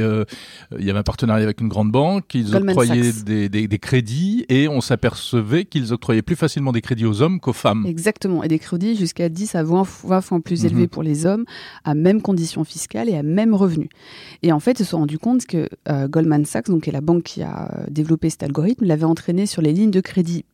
il 0.79 0.85
y 0.85 0.91
avait 0.91 0.99
un 0.99 1.05
partenariat 1.05 1.45
avec 1.45 1.61
une 1.61 1.69
grande 1.69 1.91
banque. 1.91 2.35
Ils 2.35 2.55
octroyaient 2.55 3.13
des, 3.25 3.79
crédits 3.79 4.47
et 4.49 4.69
on 4.69 4.81
s'apercevait 4.81 5.65
qu'ils 5.65 5.93
octroyaient 5.93 6.23
plus 6.23 6.37
facilement 6.37 6.71
des 6.71 6.81
crédits 6.81 7.07
aux 7.07 7.21
hommes 7.21 7.41
qu'aux 7.41 7.53
femmes. 7.53 7.85
Exactement, 7.87 8.45
et 8.45 8.49
des 8.49 8.59
crédits 8.59 8.97
jusqu'à 8.97 9.29
10 9.29 9.57
à 9.57 9.65
20, 9.65 9.85
fois 9.85 10.23
plus 10.45 10.63
mhm. 10.63 10.71
élevés 10.71 10.87
pour 10.87 11.03
les 11.03 11.27
hommes, 11.27 11.45
à 11.85 11.95
même 11.95 12.23
conditions 12.23 12.65
fiscales 12.65 13.09
et 13.09 13.17
à 13.17 13.23
même 13.23 13.55
revenus. 13.55 13.89
Et 14.43 14.53
en 14.53 14.61
fait, 14.61 14.79
ils 14.79 14.85
se 14.85 14.91
sont 14.91 14.99
rendus 14.99 15.19
compte 15.19 15.47
que 15.47 15.69
Goldman 16.07 16.45
Sachs, 16.45 16.67
donc 16.67 16.85
qui 16.85 16.91
est 16.91 16.93
la 16.93 17.01
banque 17.01 17.25
qui 17.25 17.43
a 17.43 17.85
développé 17.91 18.31
cet 18.31 18.45
algorithme, 18.45 18.85
l'avait 18.85 19.05
entraîné 19.05 19.47
sur 19.47 19.63
les 19.63 19.73
lignes 19.73 19.91
de 19.91 20.01
crédit 20.01 20.45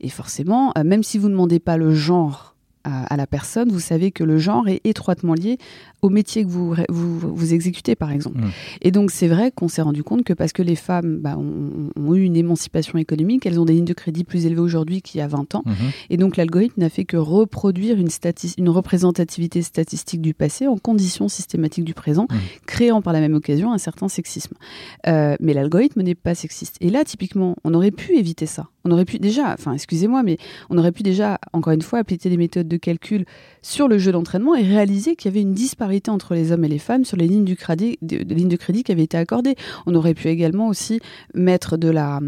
Et 0.00 0.08
forcément, 0.08 0.72
euh, 0.76 0.84
même 0.84 1.02
si 1.02 1.18
vous 1.18 1.28
ne 1.28 1.32
demandez 1.32 1.60
pas 1.60 1.76
le 1.76 1.94
genre 1.94 2.54
à, 2.84 3.16
la 3.16 3.26
personne, 3.26 3.70
vous 3.70 3.80
savez 3.80 4.12
que 4.12 4.22
le 4.24 4.38
genre 4.38 4.68
est 4.68 4.80
étroitement 4.84 5.32
lié 5.32 5.58
au 6.02 6.10
métier 6.10 6.44
que 6.44 6.50
vous, 6.50 6.76
vous, 6.90 7.54
exécutez, 7.54 7.96
par 7.96 8.12
exemple. 8.12 8.38
Mmh. 8.38 8.50
Et 8.82 8.90
donc, 8.90 9.10
c'est 9.10 9.26
vrai 9.26 9.50
qu'on 9.50 9.68
s'est 9.68 9.80
rendu 9.80 10.02
compte 10.02 10.22
que 10.22 10.34
parce 10.34 10.52
que 10.52 10.60
les 10.62 10.76
femmes 10.76 11.18
bah, 11.18 11.38
ont, 11.38 12.14
eu 12.14 12.22
une 12.22 12.36
émancipation 12.36 12.98
économique, 12.98 13.46
elles 13.46 13.58
ont 13.58 13.64
des 13.64 13.72
lignes 13.72 13.86
de 13.86 13.94
crédit 13.94 14.24
plus 14.24 14.44
élevées 14.44 14.60
aujourd'hui 14.60 15.00
qu'il 15.00 15.18
y 15.18 15.22
a 15.22 15.26
20 15.26 15.54
ans. 15.54 15.62
Mmh. 15.64 15.72
Et 16.10 16.16
donc, 16.18 16.36
l'algorithme 16.36 16.78
n'a 16.80 16.90
fait 16.90 17.06
que 17.06 17.16
reproduire 17.16 17.96
une, 17.96 18.10
une 18.58 18.68
représentativité 18.68 19.62
statistique 19.62 20.20
du 20.20 20.34
passé 20.34 20.66
en 20.66 20.76
conditions 20.76 21.28
systématiques 21.28 21.84
du 21.84 21.94
présent, 21.94 22.26
mmh. 22.30 22.36
créant 22.66 23.00
par 23.00 23.14
la 23.14 23.20
même 23.20 23.34
occasion 23.34 23.72
un 23.72 23.78
certain 23.78 24.08
sexisme. 24.08 24.56
Euh, 25.06 25.36
mais 25.40 25.54
l'algorithme 25.54 26.02
n'est 26.02 26.14
pas 26.14 26.34
sexiste. 26.34 26.76
Et 26.82 26.90
là, 26.90 27.02
typiquement, 27.04 27.56
on 27.64 27.72
aurait 27.72 27.92
pu 27.92 28.14
éviter 28.18 28.44
ça. 28.44 28.68
On 28.84 28.90
aurait 28.90 29.06
pu 29.06 29.18
déjà, 29.18 29.52
enfin, 29.52 29.72
excusez-moi, 29.72 30.22
mais 30.22 30.36
on 30.68 30.76
aurait 30.76 30.92
pu 30.92 31.02
déjà, 31.02 31.38
encore 31.52 31.72
une 31.72 31.82
fois, 31.82 32.00
appliquer 32.00 32.28
des 32.28 32.36
méthodes 32.36 32.68
de 32.68 32.76
calcul 32.76 33.24
sur 33.62 33.88
le 33.88 33.98
jeu 33.98 34.12
d'entraînement 34.12 34.54
et 34.54 34.62
réaliser 34.62 35.16
qu'il 35.16 35.30
y 35.30 35.34
avait 35.34 35.40
une 35.40 35.54
disparité 35.54 36.10
entre 36.10 36.34
les 36.34 36.52
hommes 36.52 36.64
et 36.64 36.68
les 36.68 36.78
femmes 36.78 37.04
sur 37.04 37.16
les 37.16 37.26
lignes, 37.26 37.46
lignes 37.46 38.48
de 38.48 38.56
crédit 38.56 38.82
qui 38.82 38.92
avaient 38.92 39.04
été 39.04 39.16
accordées. 39.16 39.56
On 39.86 39.94
aurait 39.94 40.14
pu 40.14 40.28
également 40.28 40.68
aussi 40.68 41.00
mettre 41.32 41.78
de 41.78 41.88
la 41.88 42.20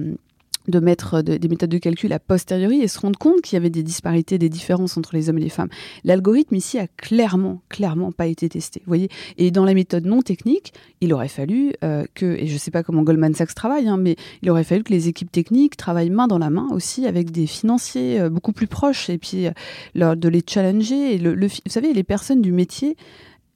de 0.68 0.80
mettre 0.80 1.22
des 1.22 1.48
méthodes 1.48 1.70
de 1.70 1.78
calcul 1.78 2.12
a 2.12 2.18
posteriori 2.18 2.80
et 2.80 2.88
se 2.88 2.98
rendre 2.98 3.18
compte 3.18 3.40
qu'il 3.42 3.54
y 3.54 3.56
avait 3.56 3.70
des 3.70 3.82
disparités, 3.82 4.38
des 4.38 4.48
différences 4.48 4.96
entre 4.96 5.14
les 5.14 5.28
hommes 5.28 5.38
et 5.38 5.42
les 5.42 5.48
femmes. 5.48 5.68
L'algorithme 6.04 6.54
ici 6.54 6.78
a 6.78 6.86
clairement, 6.86 7.62
clairement 7.68 8.12
pas 8.12 8.26
été 8.26 8.48
testé. 8.48 8.80
Vous 8.80 8.90
voyez 8.90 9.08
Et 9.38 9.50
dans 9.50 9.64
la 9.64 9.74
méthode 9.74 10.06
non 10.06 10.22
technique, 10.22 10.72
il 11.00 11.12
aurait 11.12 11.28
fallu 11.28 11.72
euh, 11.84 12.04
que, 12.14 12.26
et 12.26 12.46
je 12.46 12.54
ne 12.54 12.58
sais 12.58 12.70
pas 12.70 12.82
comment 12.82 13.02
Goldman 13.02 13.34
Sachs 13.34 13.54
travaille, 13.54 13.88
hein, 13.88 13.96
mais 13.96 14.16
il 14.42 14.50
aurait 14.50 14.64
fallu 14.64 14.82
que 14.82 14.92
les 14.92 15.08
équipes 15.08 15.30
techniques 15.30 15.76
travaillent 15.76 16.10
main 16.10 16.26
dans 16.26 16.38
la 16.38 16.50
main 16.50 16.68
aussi 16.70 17.06
avec 17.06 17.30
des 17.30 17.46
financiers 17.46 18.20
euh, 18.20 18.30
beaucoup 18.30 18.52
plus 18.52 18.66
proches 18.66 19.10
et 19.10 19.18
puis 19.18 19.46
euh, 19.46 20.14
de 20.14 20.28
les 20.28 20.42
challenger. 20.46 21.14
Et 21.14 21.18
le, 21.18 21.34
vous 21.46 21.50
savez, 21.66 21.92
les 21.92 22.04
personnes 22.04 22.42
du 22.42 22.52
métier 22.52 22.96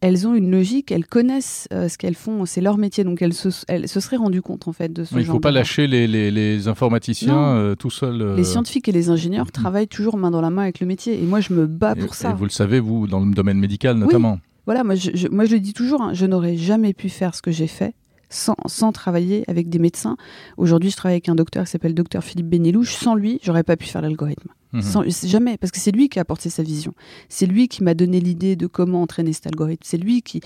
elles 0.01 0.27
ont 0.27 0.35
une 0.35 0.51
logique, 0.51 0.93
elles 0.93 1.07
connaissent 1.07 1.69
euh, 1.73 1.89
ce 1.89 1.99
qu'elles 1.99 2.15
font, 2.15 2.47
c'est 2.47 2.61
leur 2.61 2.79
métier, 2.79 3.05
donc 3.05 3.21
elles 3.21 3.35
se, 3.35 3.51
se 3.51 4.01
seraient 4.01 4.17
rendues 4.17 4.43
compte 4.43 4.67
en 4.67 4.73
fait 4.73 4.93
de 4.93 5.05
ce 5.05 5.15
Il 5.15 5.19
ne 5.19 5.25
faut 5.25 5.41
pas 5.41 5.51
lâcher 5.51 5.87
les, 5.87 6.07
les, 6.07 6.69
informaticiens 6.69 7.55
euh, 7.55 7.75
tout 7.75 7.91
seuls. 7.91 8.23
Euh. 8.23 8.37
Les 8.37 8.45
scientifiques 8.45 8.89
et 8.89 8.93
les 8.93 9.11
ingénieurs 9.11 9.47
mm. 9.47 9.51
travaillent 9.51 9.89
toujours 9.89 10.17
main 10.17 10.31
dans 10.31 10.41
la 10.41 10.51
main 10.51 10.63
avec 10.63 10.81
le 10.81 10.87
métier, 10.87 11.23
et 11.23 11.27
moi 11.27 11.41
je 11.41 11.53
me 11.53 11.67
bats 11.67 11.95
pour 11.95 12.15
ça. 12.15 12.31
Et 12.31 12.35
vous 12.35 12.45
le 12.45 12.51
savez, 12.51 12.81
vous, 12.81 13.07
dans 13.07 13.21
le 13.21 13.33
domaine 13.33 13.59
médical 13.59 13.97
notamment. 13.97 14.39
Voilà, 14.67 14.85
moi 14.85 14.95
je, 14.95 15.29
moi 15.29 15.45
je 15.45 15.53
le 15.53 15.61
dis 15.61 15.75
toujours, 15.75 16.01
hein, 16.01 16.15
je 16.15 16.27
n'aurais 16.27 16.57
jamais 16.57 16.95
pu 16.95 17.09
faire 17.09 17.35
ce 17.35 17.43
que 17.43 17.51
j'ai 17.51 17.67
fait 17.67 17.95
sans, 18.31 18.57
sans, 18.67 18.93
travailler 18.93 19.45
avec 19.49 19.69
des 19.69 19.79
médecins. 19.79 20.17
Aujourd'hui, 20.57 20.91
je 20.91 20.97
travaille 20.97 21.15
avec 21.17 21.29
un 21.29 21.35
docteur 21.35 21.65
qui 21.65 21.71
s'appelle 21.71 21.95
docteur 21.95 22.25
Philippe 22.25 22.49
Benelouche. 22.49 22.95
Sans 22.95 23.15
lui, 23.15 23.41
j'aurais 23.43 23.65
pas 23.65 23.77
pu 23.77 23.87
faire 23.87 24.01
l'algorithme. 24.01 24.49
Mhm. 24.73 25.11
jamais, 25.25 25.57
parce 25.57 25.73
que 25.73 25.81
c'est 25.81 25.91
lui 25.91 26.09
qui 26.09 26.21
a 26.21 26.23
apporté 26.23 26.49
sa 26.49 26.63
vision. 26.63 26.95
C'est 27.29 27.47
lui 27.47 27.67
qui 27.67 27.83
m'a 27.83 27.95
donné 27.95 28.21
l'idée 28.21 28.55
de 28.55 28.69
comment 28.69 29.03
entraîner 29.03 29.33
cet 29.33 29.49
algorithme. 29.49 29.83
C'est 29.85 29.99
lui 29.99 30.23
qui. 30.23 30.41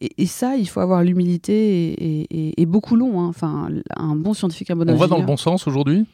Et, 0.00 0.26
ça, 0.26 0.56
il 0.56 0.68
faut 0.68 0.80
avoir 0.80 1.02
l'humilité 1.02 2.24
et, 2.30 2.66
beaucoup 2.66 2.96
long. 2.96 3.20
Hein. 3.20 3.26
Enfin, 3.26 3.68
un 3.96 4.14
bon 4.14 4.32
scientifique, 4.32 4.70
un 4.70 4.76
bon 4.76 4.88
On 4.88 4.96
va 4.96 5.08
dans 5.08 5.18
le 5.18 5.26
bon 5.26 5.36
sens 5.36 5.66
aujourd'hui? 5.66 6.06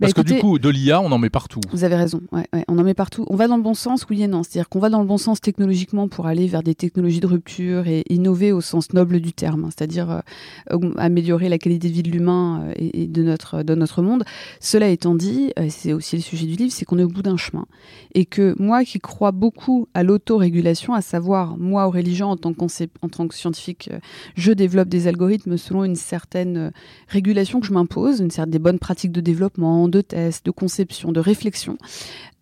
Bah, 0.00 0.08
Parce 0.08 0.14
que 0.14 0.22
du 0.22 0.38
coup, 0.38 0.58
de 0.58 0.68
l'IA, 0.68 1.00
on 1.00 1.12
en 1.12 1.18
met 1.18 1.30
partout. 1.30 1.60
Vous 1.70 1.84
avez 1.84 1.96
raison, 1.96 2.22
ouais, 2.32 2.46
on 2.68 2.78
en 2.78 2.84
met 2.84 2.94
partout. 2.94 3.24
On 3.28 3.36
va 3.36 3.48
dans 3.48 3.56
le 3.56 3.62
bon 3.62 3.74
sens, 3.74 4.06
oui 4.08 4.22
et 4.22 4.28
non. 4.28 4.42
C'est-à-dire 4.42 4.68
qu'on 4.68 4.78
va 4.78 4.88
dans 4.88 5.00
le 5.00 5.06
bon 5.06 5.18
sens 5.18 5.40
technologiquement 5.40 6.08
pour 6.08 6.26
aller 6.26 6.46
vers 6.46 6.62
des 6.62 6.74
technologies 6.74 7.20
de 7.20 7.26
rupture 7.26 7.86
et 7.86 8.04
innover 8.08 8.52
au 8.52 8.60
sens 8.60 8.92
noble 8.92 9.20
du 9.20 9.32
terme, 9.32 9.64
hein. 9.64 9.68
c'est-à-dire 9.70 10.22
euh, 10.70 10.90
améliorer 10.96 11.48
la 11.48 11.58
qualité 11.58 11.88
de 11.88 11.94
vie 11.94 12.02
de 12.02 12.10
l'humain 12.10 12.64
euh, 12.68 12.72
et, 12.76 13.06
de, 13.06 13.22
notre, 13.22 13.62
de 13.62 13.74
notre 13.74 14.02
monde. 14.02 14.24
Cela 14.60 14.88
étant 14.88 15.14
dit, 15.14 15.52
euh, 15.58 15.66
c'est 15.68 15.92
aussi 15.92 16.16
le 16.16 16.22
sujet 16.22 16.46
du 16.46 16.56
livre, 16.56 16.72
c'est 16.72 16.84
qu'on 16.84 16.98
est 16.98 17.04
au 17.04 17.08
bout 17.08 17.22
d'un 17.22 17.36
chemin. 17.36 17.66
Et 18.14 18.24
que 18.24 18.54
moi 18.58 18.84
qui 18.84 18.98
crois 18.98 19.32
beaucoup 19.32 19.88
à 19.94 20.02
l'autorégulation, 20.02 20.94
à 20.94 21.02
savoir, 21.02 21.56
moi, 21.58 21.86
Aurélie 21.86 22.14
Jean, 22.14 22.30
en 22.30 22.36
tant 22.36 22.52
que, 22.52 22.64
en 23.02 23.08
tant 23.08 23.28
que 23.28 23.34
scientifique, 23.34 23.90
je 24.34 24.52
développe 24.52 24.88
des 24.88 25.06
algorithmes 25.06 25.56
selon 25.56 25.84
une 25.84 25.96
certaine 25.96 26.72
régulation 27.08 27.60
que 27.60 27.66
je 27.66 27.72
m'impose, 27.72 28.20
une 28.20 28.30
certaine 28.30 28.52
des 28.52 28.58
bonnes 28.58 28.78
pratiques 28.78 29.12
de 29.12 29.20
développement, 29.20 29.88
de 29.92 30.00
tests, 30.00 30.44
de 30.44 30.50
conception, 30.50 31.12
de 31.12 31.20
réflexion. 31.20 31.78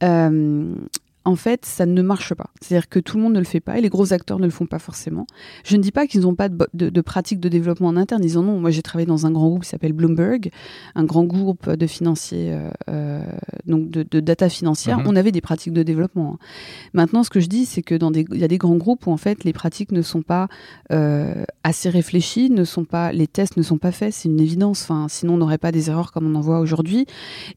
Euh, 0.02 0.74
en 1.24 1.36
fait, 1.36 1.66
ça 1.66 1.84
ne 1.84 2.02
marche 2.02 2.34
pas. 2.34 2.50
C'est-à-dire 2.60 2.88
que 2.88 2.98
tout 2.98 3.18
le 3.18 3.22
monde 3.22 3.34
ne 3.34 3.38
le 3.38 3.44
fait 3.44 3.60
pas 3.60 3.78
et 3.78 3.80
les 3.82 3.90
gros 3.90 4.12
acteurs 4.12 4.38
ne 4.38 4.44
le 4.44 4.50
font 4.50 4.66
pas 4.66 4.78
forcément. 4.78 5.26
Je 5.64 5.76
ne 5.76 5.82
dis 5.82 5.92
pas 5.92 6.06
qu'ils 6.06 6.22
n'ont 6.22 6.34
pas 6.34 6.48
de, 6.48 6.68
de, 6.72 7.00
pratiques 7.02 7.40
de 7.40 7.48
développement 7.48 7.88
en 7.88 7.96
interne, 7.96 8.24
ils 8.24 8.38
en 8.38 8.48
ont. 8.48 8.58
Moi, 8.58 8.70
j'ai 8.70 8.80
travaillé 8.80 9.06
dans 9.06 9.26
un 9.26 9.30
grand 9.30 9.48
groupe 9.48 9.62
qui 9.62 9.68
s'appelle 9.68 9.92
Bloomberg, 9.92 10.50
un 10.94 11.04
grand 11.04 11.24
groupe 11.24 11.68
de 11.68 11.86
financiers, 11.86 12.52
euh, 12.52 12.70
euh 12.88 13.22
donc 13.66 13.90
de, 13.90 14.02
de, 14.02 14.20
data 14.20 14.48
financière. 14.48 14.98
Mhm. 14.98 15.04
On 15.08 15.16
avait 15.16 15.32
des 15.32 15.42
pratiques 15.42 15.74
de 15.74 15.82
développement. 15.82 16.34
Hein. 16.34 16.38
Maintenant, 16.94 17.22
ce 17.22 17.30
que 17.30 17.40
je 17.40 17.48
dis, 17.48 17.66
c'est 17.66 17.82
que 17.82 17.94
dans 17.94 18.10
des, 18.10 18.24
il 18.32 18.38
y 18.38 18.44
a 18.44 18.48
des 18.48 18.58
grands 18.58 18.76
groupes 18.76 19.06
où 19.06 19.12
en 19.12 19.18
fait 19.18 19.44
les 19.44 19.52
pratiques 19.52 19.92
ne 19.92 20.02
sont 20.02 20.22
pas 20.22 20.48
euh, 20.90 21.44
assez 21.64 21.90
réfléchies, 21.90 22.50
ne 22.50 22.64
sont 22.64 22.84
pas, 22.84 23.12
les 23.12 23.26
tests 23.26 23.58
ne 23.58 23.62
sont 23.62 23.78
pas 23.78 23.92
faits. 23.92 24.14
C'est 24.14 24.28
une 24.28 24.40
évidence. 24.40 24.82
Enfin, 24.82 25.06
sinon 25.08 25.34
on 25.34 25.38
n'aurait 25.38 25.58
pas 25.58 25.72
des 25.72 25.90
erreurs 25.90 26.12
comme 26.12 26.26
on 26.26 26.34
en 26.34 26.40
voit 26.40 26.60
aujourd'hui. 26.60 27.04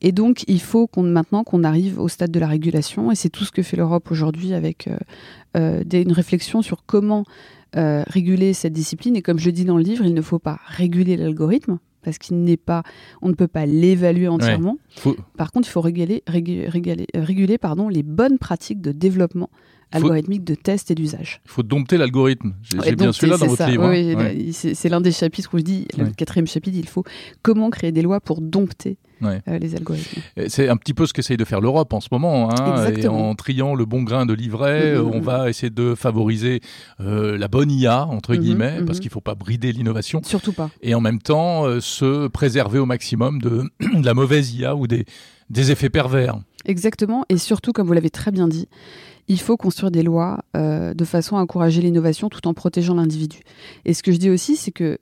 Et 0.01 0.12
donc, 0.12 0.43
il 0.48 0.62
faut 0.62 0.88
qu'on 0.88 1.03
maintenant 1.03 1.43
qu'on 1.46 1.63
arrive 1.63 2.00
au 2.00 2.10
stade 2.10 2.32
de 2.32 2.39
la 2.39 2.48
régulation, 2.48 3.12
et 3.12 3.15
c'est 3.15 3.29
tout 3.29 3.46
ce 3.46 3.52
que 3.53 3.63
fait 3.63 3.77
l'Europe 3.77 4.12
aujourd'hui 4.12 4.53
avec 4.53 4.88
euh, 4.88 4.98
euh, 5.57 5.83
une 5.91 6.12
réflexion 6.12 6.62
sur 6.62 6.86
comment 6.86 7.25
euh, 7.75 8.03
réguler 8.07 8.53
cette 8.53 8.74
discipline. 8.74 9.15
Et 9.15 9.22
comme 9.22 9.39
je 9.39 9.45
le 9.45 9.51
dis 9.51 9.65
dans 9.65 9.77
le 9.77 9.83
livre, 9.83 10.05
il 10.05 10.13
ne 10.13 10.22
faut 10.22 10.39
pas 10.39 10.60
réguler 10.67 11.17
l'algorithme 11.17 11.79
parce 12.03 12.17
qu'il 12.17 12.43
n'est 12.43 12.57
pas, 12.57 12.83
on 13.22 13.29
ne 13.29 13.33
peut 13.33 13.48
pas 13.48 13.65
l'évaluer 13.65 14.27
entièrement. 14.27 14.77
Par 15.38 15.51
contre, 15.51 15.69
il 15.69 15.72
faut 15.72 15.79
réguler, 15.81 16.22
réguler, 16.27 16.67
réguler, 17.13 17.57
pardon, 17.57 17.88
les 17.88 18.03
bonnes 18.03 18.38
pratiques 18.38 18.81
de 18.81 18.91
développement 18.91 19.50
algorithmique 19.94 20.44
de 20.44 20.56
test 20.56 20.92
et 20.92 20.96
d'usage. 20.96 21.42
Il 21.46 21.52
faut 21.52 21.64
dompter 21.64 21.98
l'algorithme. 21.98 22.54
J'ai 22.84 22.96
bien 22.96 23.12
celui-là 23.12 23.38
dans 23.38 23.48
votre 23.48 23.66
livre. 23.68 23.90
Oui, 23.90 24.16
hein. 24.18 24.52
c'est 24.74 24.90
l'un 24.90 25.02
des 25.02 25.12
chapitres 25.12 25.50
où 25.54 25.58
je 25.58 25.64
dis, 25.64 25.88
le 25.98 26.10
quatrième 26.10 26.48
chapitre, 26.48 26.78
il 26.78 26.88
faut 26.88 27.04
comment 27.42 27.70
créer 27.70 27.92
des 27.92 28.02
lois 28.02 28.20
pour 28.20 28.42
dompter 28.42 28.98
euh, 29.24 29.58
les 29.60 29.76
algorithmes. 29.76 30.22
C'est 30.48 30.70
un 30.70 30.78
petit 30.78 30.94
peu 30.94 31.06
ce 31.06 31.14
qu'essaye 31.14 31.38
de 31.38 31.46
faire 31.46 31.62
l'Europe 31.62 31.94
en 31.94 32.02
ce 32.02 32.10
moment. 32.12 32.52
Hein, 32.52 32.92
et 32.96 33.08
en 33.08 33.36
triant 33.36 33.76
le 33.76 33.86
bon 33.86 34.04
grain 34.04 34.26
de 34.26 34.34
livret, 34.34 34.96
mm, 34.96 35.02
mm, 35.02 35.12
on 35.14 35.20
mm. 35.20 35.24
va 35.24 35.50
essayer 35.50 35.70
de 35.70 35.96
favoriser 35.96 36.62
euh, 37.00 37.38
la 37.38 37.48
bonne 37.48 37.72
IA, 37.72 38.06
entre 38.06 38.34
mm-hmm, 38.34 38.38
guillemets, 38.38 38.82
parce 38.86 38.98
mm-hmm. 38.98 39.02
qu'il 39.02 39.10
ne 39.10 39.14
faut 39.14 39.22
pas 39.22 39.36
brider 39.36 39.72
l'innovation. 39.72 40.22
Surtout 40.24 40.54
pas. 40.54 40.70
Et 40.82 40.96
en 40.96 41.02
même 41.02 41.20
temps, 41.20 41.66
euh, 41.66 41.80
se 41.80 42.28
préserver 42.28 42.80
au 42.80 42.86
maximum 42.86 43.42
de, 43.42 43.64
de, 43.80 44.06
la 44.06 44.14
mauvaise 44.14 44.54
IA 44.54 44.76
ou 44.76 44.88
des, 44.88 45.06
des 45.50 45.72
effets 45.72 45.90
pervers. 45.90 46.38
Exactement. 46.66 47.26
Et 47.30 47.38
surtout, 47.38 47.74
comme 47.74 47.88
vous 47.88 47.94
l'avez 47.94 48.10
très 48.10 48.32
bien 48.32 48.48
dit, 48.48 48.68
il 49.27 49.39
faut 49.39 49.58
construire 49.58 49.92
des 49.92 50.03
lois 50.03 50.44
euh, 50.56 50.94
de 50.94 51.06
façon 51.06 51.38
à 51.38 51.42
encourager 51.42 51.82
l'innovation 51.82 52.30
tout 52.30 52.48
en 52.48 52.53
protégeant 52.53 52.96
l'individu. 52.96 53.39
Et 53.86 53.94
ce 53.94 54.03
que 54.03 54.12
je 54.12 54.18
dis 54.18 54.30
aussi, 54.30 54.56
c'est 54.56 54.72
que 54.72 54.98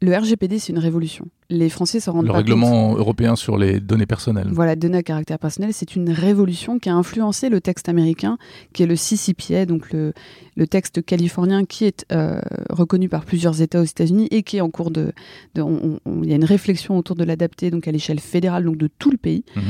le 0.00 0.16
RGPD, 0.16 0.60
c'est 0.60 0.72
une 0.72 0.78
révolution. 0.78 1.26
Les 1.50 1.68
Français 1.68 1.98
se 1.98 2.08
rendent 2.08 2.26
le 2.26 2.30
pas 2.30 2.38
règlement 2.38 2.94
européen 2.94 3.34
sur 3.34 3.58
les 3.58 3.80
données 3.80 4.06
personnelles. 4.06 4.48
Voilà, 4.52 4.76
données 4.76 4.98
à 4.98 5.02
caractère 5.02 5.40
personnel, 5.40 5.72
c'est 5.72 5.96
une 5.96 6.10
révolution 6.10 6.78
qui 6.78 6.88
a 6.88 6.94
influencé 6.94 7.48
le 7.48 7.60
texte 7.60 7.88
américain, 7.88 8.38
qui 8.72 8.84
est 8.84 8.86
le 8.86 8.94
CCPA, 8.94 9.66
donc 9.66 9.92
le, 9.92 10.12
le 10.56 10.66
texte 10.68 11.04
californien 11.04 11.64
qui 11.64 11.84
est 11.84 12.06
euh, 12.12 12.40
reconnu 12.70 13.08
par 13.08 13.24
plusieurs 13.24 13.60
États 13.60 13.80
aux 13.80 13.84
États-Unis 13.84 14.28
et 14.30 14.44
qui 14.44 14.58
est 14.58 14.60
en 14.60 14.70
cours 14.70 14.92
de. 14.92 15.12
il 15.56 16.28
y 16.28 16.32
a 16.32 16.36
une 16.36 16.44
réflexion 16.44 16.96
autour 16.96 17.16
de 17.16 17.24
l'adapter, 17.24 17.70
donc 17.70 17.88
à 17.88 17.92
l'échelle 17.92 18.20
fédérale, 18.20 18.64
donc 18.64 18.76
de 18.76 18.88
tout 18.98 19.10
le 19.10 19.18
pays. 19.18 19.44
Mhm. 19.56 19.62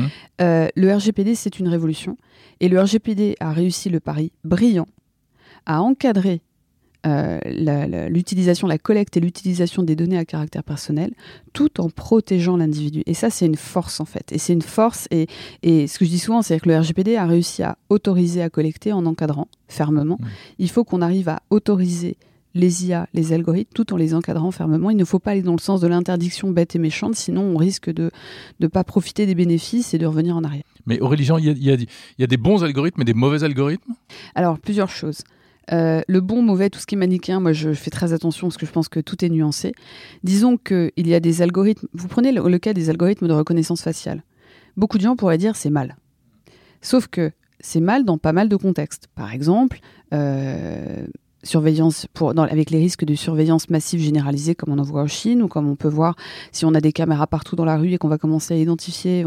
Euh, 0.43 0.69
le 0.77 0.95
RGPD, 0.95 1.37
c'est 1.37 1.59
une 1.59 1.69
révolution. 1.69 2.19
Et 2.61 2.69
le 2.69 2.79
RGPD 2.79 3.37
a 3.41 3.53
réussi 3.53 3.89
le 3.89 4.01
pari 4.01 4.33
brillant 4.45 4.89
à 5.65 5.81
encadrer 5.81 6.43
euh, 7.07 7.39
l'utilisation, 8.09 8.67
la, 8.67 8.79
collecte 8.79 9.17
et 9.17 9.21
l'utilisation 9.21 9.83
des 9.83 9.95
données 9.95 10.19
à 10.19 10.25
caractère 10.25 10.65
personnel, 10.65 11.13
tout 11.53 11.81
en 11.81 11.91
protégeant 11.91 12.57
l'individu. 12.57 13.03
Et 13.07 13.15
ça, 13.15 13.31
c'est 13.31 13.47
une 13.47 13.57
force 13.57 14.01
en 14.01 14.05
fait. 14.05 14.33
Et 14.33 14.39
c'est 14.39 14.53
une 14.53 14.63
force. 14.63 15.07
Et, 15.11 15.27
et, 15.63 15.87
ce 15.87 15.99
que 15.99 16.05
je 16.05 16.11
dis 16.11 16.19
souvent, 16.19 16.43
c'est 16.43 16.59
que 16.59 16.69
le 16.69 16.79
RGPD 16.79 17.17
a 17.17 17.27
réussi 17.27 17.63
à 17.63 17.79
autoriser 17.89 18.43
à 18.43 18.51
collecter 18.51 18.93
en 18.93 19.07
encadrant 19.07 19.49
fermement. 19.69 20.19
Il 20.59 20.71
faut 20.71 20.85
qu'on 20.85 21.03
arrive 21.03 21.29
à 21.29 21.41
autoriser 21.51 22.17
les 22.55 22.87
IA, 22.87 23.09
les 23.15 23.33
algorithmes, 23.33 23.71
tout 23.75 23.93
en 23.93 23.97
les 23.97 24.15
encadrant 24.15 24.51
fermement. 24.51 24.91
Il 24.91 24.97
ne 24.97 25.05
faut 25.05 25.19
pas 25.19 25.33
aller 25.33 25.43
dans 25.43 25.53
le 25.53 25.61
sens 25.61 25.81
de 25.81 25.87
l'interdiction 25.87 26.51
bête 26.51 26.75
et 26.75 26.79
méchante, 26.79 27.15
sinon 27.15 27.43
on 27.43 27.57
risque 27.57 27.91
de 27.91 28.11
ne 28.61 28.67
pas 28.67 28.85
profiter 28.85 29.27
des 29.27 29.35
bénéfices 29.35 29.95
et 29.95 29.99
de 29.99 30.07
revenir 30.07 30.37
en 30.37 30.45
arrière. 30.45 30.65
Mais 30.87 31.01
Aurélie 31.01 31.25
Jean, 31.25 31.39
il 31.39 31.47
y, 31.47 31.87
y 32.19 32.25
a, 32.25 32.27
des 32.27 32.37
bons 32.37 32.65
algorithmes 32.65 33.03
et 33.03 33.05
des 33.05 33.15
mauvais 33.15 33.45
algorithmes? 33.45 33.93
Alors, 34.35 34.59
plusieurs 34.59 34.89
choses. 34.89 35.23
Euh, 35.73 36.01
le 36.07 36.21
bon, 36.21 36.43
mauvais, 36.43 36.71
tout 36.71 36.79
ce 36.79 36.87
qui 36.87 36.95
est 36.95 36.99
manichéen, 36.99 37.41
moi 37.41 37.53
je 37.53 37.73
fais 37.73 37.91
très 37.91 38.13
attention 38.13 38.49
parce 38.49 38.57
que 38.57 38.67
je 38.67 38.73
pense 38.73 38.89
que 38.89 39.01
tout 39.01 39.25
est 39.25 39.29
nuancé. 39.29 39.73
Disons 40.23 40.57
qu'il 40.57 40.93
y 40.97 41.15
a 41.15 41.21
des 41.21 41.43
algorithmes. 41.43 41.89
Vous 41.93 42.09
prenez 42.09 42.33
le, 42.33 42.59
cas 42.59 42.73
des 42.73 42.91
algorithmes 42.91 43.29
de 43.29 43.33
reconnaissance 43.33 43.83
faciale. 43.83 44.23
Beaucoup 44.77 44.99
de 44.99 45.03
gens 45.03 45.17
pourraient 45.17 45.39
dire 45.39 45.57
c'est 45.57 45.71
mal. 45.71 45.97
Sauf 46.81 47.09
que 47.09 47.33
c'est 47.61 47.81
mal 47.81 48.05
dans 48.05 48.19
pas 48.19 48.33
mal 48.33 48.49
de 48.49 48.57
contextes. 48.57 49.09
Par 49.15 49.33
exemple, 49.33 49.81
euh, 50.15 51.07
surveillance 51.43 52.07
avec 52.37 52.71
les 52.71 52.79
risques 52.79 53.05
de 53.05 53.15
surveillance 53.15 53.69
massive 53.71 54.01
généralisée 54.01 54.55
comme 54.55 54.73
on 54.73 54.79
en 54.79 54.83
voit 54.83 55.03
en 55.03 55.07
Chine 55.07 55.43
ou 55.43 55.49
comme 55.49 55.69
on 55.69 55.77
peut 55.77 55.89
voir 55.89 56.17
si 56.53 56.65
on 56.65 56.75
a 56.75 56.81
des 56.81 56.93
caméras 56.93 57.27
partout 57.27 57.57
dans 57.57 57.65
la 57.65 57.77
rue 57.77 57.93
et 57.93 57.99
qu'on 57.99 58.09
va 58.09 58.19
commencer 58.19 58.55
à 58.55 58.57
identifier, 58.57 59.25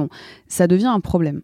ça 0.47 0.67
devient 0.67 0.87
un 0.87 0.99
problème. 0.99 1.41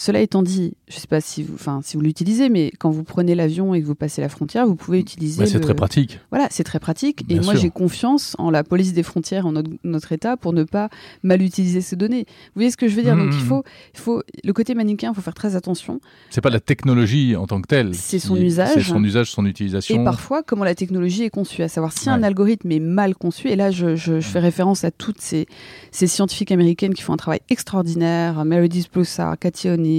Cela 0.00 0.20
étant 0.22 0.42
dit, 0.42 0.72
je 0.88 0.96
ne 0.96 1.00
sais 1.00 1.06
pas 1.06 1.20
si 1.20 1.42
vous, 1.42 1.52
enfin, 1.52 1.80
si 1.84 1.98
vous 1.98 2.02
l'utilisez, 2.02 2.48
mais 2.48 2.72
quand 2.78 2.88
vous 2.88 3.04
prenez 3.04 3.34
l'avion 3.34 3.74
et 3.74 3.82
que 3.82 3.86
vous 3.86 3.94
passez 3.94 4.22
la 4.22 4.30
frontière, 4.30 4.66
vous 4.66 4.74
pouvez 4.74 4.98
utiliser. 4.98 5.44
c'est 5.44 5.60
très 5.60 5.74
pratique. 5.74 6.20
Voilà, 6.30 6.48
c'est 6.50 6.64
très 6.64 6.80
pratique. 6.80 7.22
et 7.28 7.38
moi, 7.40 7.54
j'ai 7.54 7.68
confiance 7.68 8.34
en 8.38 8.50
la 8.50 8.64
police 8.64 8.94
des 8.94 9.02
frontières, 9.02 9.44
en 9.44 9.52
notre, 9.84 10.12
État, 10.12 10.38
pour 10.38 10.54
ne 10.54 10.64
pas 10.64 10.88
mal 11.22 11.42
utiliser 11.42 11.82
ces 11.82 11.96
données. 11.96 12.24
Vous 12.26 12.52
voyez 12.54 12.70
ce 12.70 12.78
que 12.78 12.88
je 12.88 12.96
veux 12.96 13.02
dire? 13.02 13.14
Donc, 13.14 13.28
il 13.32 13.44
mmh. 13.44 13.46
faut, 13.46 13.62
il 13.92 14.00
faut 14.00 14.22
le 14.42 14.52
côté 14.54 14.74
manichéen, 14.74 15.10
il 15.12 15.14
faut 15.14 15.20
faire 15.20 15.34
très 15.34 15.54
attention. 15.54 16.00
C'est 16.30 16.40
pas 16.40 16.48
la 16.48 16.60
technologie 16.60 17.36
en 17.36 17.46
tant 17.46 17.60
que 17.60 17.66
telle. 17.66 17.94
C'est 17.94 18.18
son 18.18 18.36
usage. 18.36 18.72
C'est 18.72 18.80
son 18.80 19.04
usage, 19.04 19.30
son 19.30 19.44
utilisation. 19.44 20.00
Et 20.00 20.02
parfois, 20.02 20.42
comment 20.42 20.64
la 20.64 20.74
technologie 20.74 21.24
est 21.24 21.30
conçue, 21.30 21.62
à 21.62 21.68
savoir 21.68 21.92
si 21.92 22.08
un 22.08 22.22
algorithme 22.22 22.72
est 22.72 22.80
mal 22.80 23.14
conçu. 23.14 23.48
Et 23.48 23.56
là, 23.56 23.70
je, 23.70 23.96
je, 23.96 24.18
fais 24.20 24.40
référence 24.40 24.82
à 24.82 24.90
toutes 24.90 25.20
ces, 25.20 25.46
ces, 25.90 26.06
scientifiques 26.06 26.52
américaines 26.52 26.94
qui 26.94 27.02
font 27.02 27.12
un 27.12 27.18
travail 27.18 27.40
extraordinaire. 27.50 28.46
Meredith 28.46 28.90
Broussard, 28.90 29.38
Cathy 29.38 29.68
O'Neill, 29.68 29.89